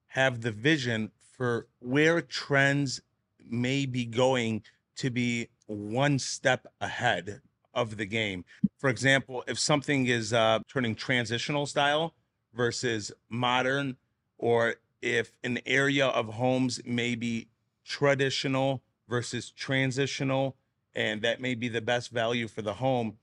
have 0.08 0.42
the 0.42 0.52
vision 0.52 1.10
for 1.32 1.68
where 1.78 2.20
trends 2.20 3.00
may 3.48 3.86
be 3.86 4.04
going 4.04 4.62
to 4.96 5.08
be 5.08 5.48
one 5.64 6.18
step 6.18 6.66
ahead 6.82 7.40
of 7.74 7.96
the 7.96 8.06
game. 8.06 8.44
For 8.78 8.90
example, 8.90 9.44
if 9.46 9.58
something 9.58 10.06
is 10.06 10.32
uh, 10.32 10.60
turning 10.68 10.94
transitional 10.94 11.66
style 11.66 12.14
versus 12.54 13.12
modern, 13.28 13.96
or 14.38 14.76
if 15.02 15.32
an 15.44 15.60
area 15.66 16.06
of 16.06 16.34
homes 16.34 16.80
may 16.84 17.14
be 17.14 17.48
traditional 17.84 18.82
versus 19.08 19.50
transitional, 19.50 20.56
and 20.94 21.22
that 21.22 21.40
may 21.40 21.54
be 21.54 21.68
the 21.68 21.80
best 21.80 22.10
value 22.10 22.48
for 22.48 22.62
the 22.62 22.74
home, 22.74 23.18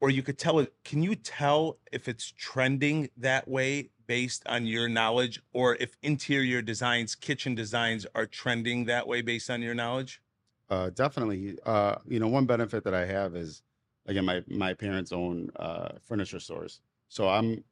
or 0.00 0.10
you 0.10 0.22
could 0.22 0.38
tell 0.38 0.58
it, 0.58 0.72
can 0.84 1.02
you 1.02 1.14
tell 1.14 1.78
if 1.92 2.08
it's 2.08 2.32
trending 2.36 3.08
that 3.16 3.48
way 3.48 3.90
based 4.06 4.42
on 4.46 4.66
your 4.66 4.88
knowledge, 4.88 5.42
or 5.52 5.76
if 5.76 5.96
interior 6.02 6.62
designs, 6.62 7.14
kitchen 7.14 7.54
designs 7.54 8.06
are 8.14 8.26
trending 8.26 8.84
that 8.84 9.06
way 9.06 9.20
based 9.20 9.50
on 9.50 9.62
your 9.62 9.74
knowledge? 9.74 10.20
Uh, 10.68 10.90
definitely. 10.90 11.58
Uh, 11.64 11.96
you 12.06 12.18
know, 12.18 12.28
one 12.28 12.46
benefit 12.46 12.84
that 12.84 12.94
I 12.94 13.06
have 13.06 13.36
is, 13.36 13.62
again, 14.06 14.24
my 14.24 14.42
my 14.48 14.74
parents 14.74 15.12
own 15.12 15.50
uh, 15.56 15.90
furniture 16.02 16.40
stores, 16.40 16.80
so 17.08 17.28
I'm 17.28 17.62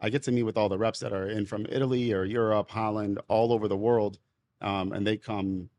I 0.00 0.10
get 0.10 0.22
to 0.24 0.32
meet 0.32 0.42
with 0.42 0.56
all 0.56 0.68
the 0.68 0.78
reps 0.78 1.00
that 1.00 1.12
are 1.12 1.28
in 1.28 1.46
from 1.46 1.66
Italy 1.68 2.12
or 2.12 2.24
Europe, 2.24 2.70
Holland, 2.70 3.20
all 3.28 3.52
over 3.52 3.68
the 3.68 3.76
world, 3.76 4.18
um, 4.60 4.92
and 4.92 5.06
they 5.06 5.16
come, 5.16 5.70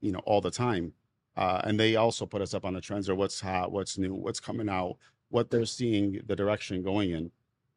you 0.00 0.12
know, 0.12 0.20
all 0.20 0.40
the 0.40 0.50
time, 0.50 0.92
uh, 1.36 1.60
and 1.64 1.78
they 1.78 1.96
also 1.96 2.26
put 2.26 2.42
us 2.42 2.54
up 2.54 2.64
on 2.64 2.74
the 2.74 2.80
trends 2.80 3.08
or 3.08 3.14
what's 3.14 3.40
hot, 3.40 3.72
what's 3.72 3.98
new, 3.98 4.14
what's 4.14 4.40
coming 4.40 4.68
out, 4.68 4.96
what 5.30 5.50
they're 5.50 5.66
seeing, 5.66 6.20
the 6.26 6.36
direction 6.36 6.82
going 6.82 7.10
in, 7.10 7.30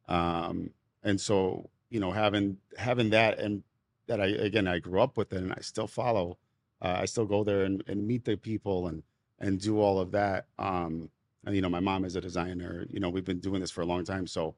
um, 0.08 0.70
and 1.04 1.20
so 1.20 1.70
you 1.90 2.00
know, 2.00 2.10
having 2.12 2.56
having 2.78 3.10
that 3.10 3.38
and 3.38 3.62
that 4.06 4.20
I 4.20 4.26
again 4.26 4.66
I 4.66 4.78
grew 4.78 5.00
up 5.00 5.16
with 5.16 5.32
it 5.32 5.42
and 5.42 5.52
I 5.52 5.60
still 5.60 5.86
follow 5.86 6.38
uh, 6.82 6.98
I 7.00 7.04
still 7.06 7.24
go 7.26 7.44
there 7.44 7.62
and, 7.62 7.82
and 7.86 8.06
meet 8.06 8.24
the 8.24 8.36
people 8.36 8.88
and 8.88 9.02
and 9.38 9.60
do 9.60 9.80
all 9.80 9.98
of 9.98 10.10
that. 10.12 10.46
Um, 10.58 11.10
and 11.44 11.54
you 11.56 11.62
know, 11.62 11.68
my 11.68 11.80
mom 11.80 12.04
is 12.04 12.16
a 12.16 12.20
designer. 12.20 12.86
You 12.90 13.00
know, 13.00 13.10
we've 13.10 13.24
been 13.24 13.40
doing 13.40 13.60
this 13.60 13.70
for 13.70 13.80
a 13.80 13.86
long 13.86 14.04
time. 14.04 14.26
So, 14.26 14.54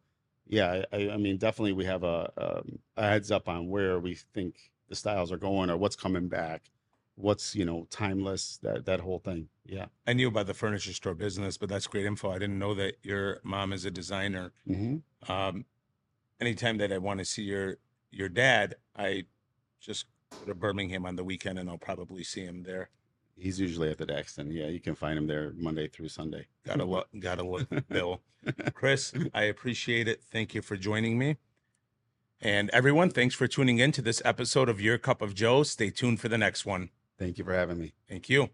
yeah, 0.47 0.85
I, 0.93 1.11
I 1.11 1.17
mean, 1.17 1.39
definitely 1.39 1.73
we 1.73 1.87
have 1.87 2.03
a, 2.03 2.31
um, 2.37 2.79
a 2.97 3.09
heads 3.09 3.31
up 3.31 3.49
on 3.49 3.69
where 3.69 3.99
we 3.99 4.15
think 4.15 4.71
the 4.89 4.95
styles 4.95 5.33
are 5.33 5.39
going 5.39 5.71
or 5.71 5.77
what's 5.79 5.97
coming 5.97 6.29
back, 6.29 6.71
what's 7.15 7.55
you 7.55 7.65
know 7.65 7.87
timeless. 7.91 8.59
That 8.63 8.85
that 8.87 9.01
whole 9.01 9.19
thing. 9.19 9.49
Yeah. 9.67 9.87
I 10.07 10.13
knew 10.13 10.29
about 10.29 10.47
the 10.47 10.55
furniture 10.55 10.93
store 10.93 11.15
business, 11.15 11.57
but 11.57 11.69
that's 11.71 11.87
great 11.87 12.05
info. 12.05 12.31
I 12.31 12.39
didn't 12.39 12.59
know 12.59 12.75
that 12.75 12.97
your 13.03 13.41
mom 13.43 13.73
is 13.73 13.85
a 13.85 13.91
designer. 13.91 14.53
hmm 14.67 14.97
Um, 15.27 15.65
anytime 16.41 16.79
that 16.79 16.93
I 16.93 16.99
want 16.99 17.19
to 17.21 17.25
see 17.25 17.43
your 17.43 17.79
your 18.11 18.29
dad, 18.29 18.77
I 18.97 19.25
just 19.81 20.07
go 20.41 20.47
to 20.47 20.55
Birmingham 20.55 21.07
on 21.07 21.17
the 21.17 21.25
weekend, 21.25 21.59
and 21.59 21.69
I'll 21.69 21.79
probably 21.79 22.25
see 22.25 22.45
him 22.45 22.63
there. 22.63 22.91
He's 23.37 23.59
usually 23.59 23.91
at 23.91 23.99
the 23.99 24.07
Daxton. 24.07 24.53
Yeah, 24.53 24.67
you 24.67 24.81
can 24.81 24.95
find 24.95 25.19
him 25.19 25.27
there 25.27 25.53
Monday 25.57 25.89
through 25.89 26.09
Sunday. 26.09 26.47
Gotta 26.67 26.85
look, 26.85 27.09
gotta 27.19 27.43
look, 27.43 27.69
Bill. 27.89 28.21
Chris, 28.75 29.13
I 29.33 29.45
appreciate 29.45 30.07
it. 30.07 30.23
Thank 30.23 30.55
you 30.55 30.63
for 30.63 30.77
joining 30.77 31.19
me. 31.19 31.37
And 32.41 32.71
everyone, 32.71 33.11
thanks 33.11 33.35
for 33.35 33.47
tuning 33.47 33.79
in 33.79 33.93
to 33.93 34.03
this 34.03 34.21
episode 34.25 34.69
of 34.69 34.81
Your 34.81 34.99
Cup 34.99 35.23
of 35.23 35.35
Joe. 35.35 35.63
Stay 35.63 35.91
tuned 35.91 36.21
for 36.21 36.29
the 36.29 36.39
next 36.39 36.67
one. 36.67 36.91
Thank 37.19 37.39
you 37.39 37.45
for 37.45 37.55
having 37.55 37.79
me. 37.79 37.95
Thank 38.09 38.29
you. 38.29 38.51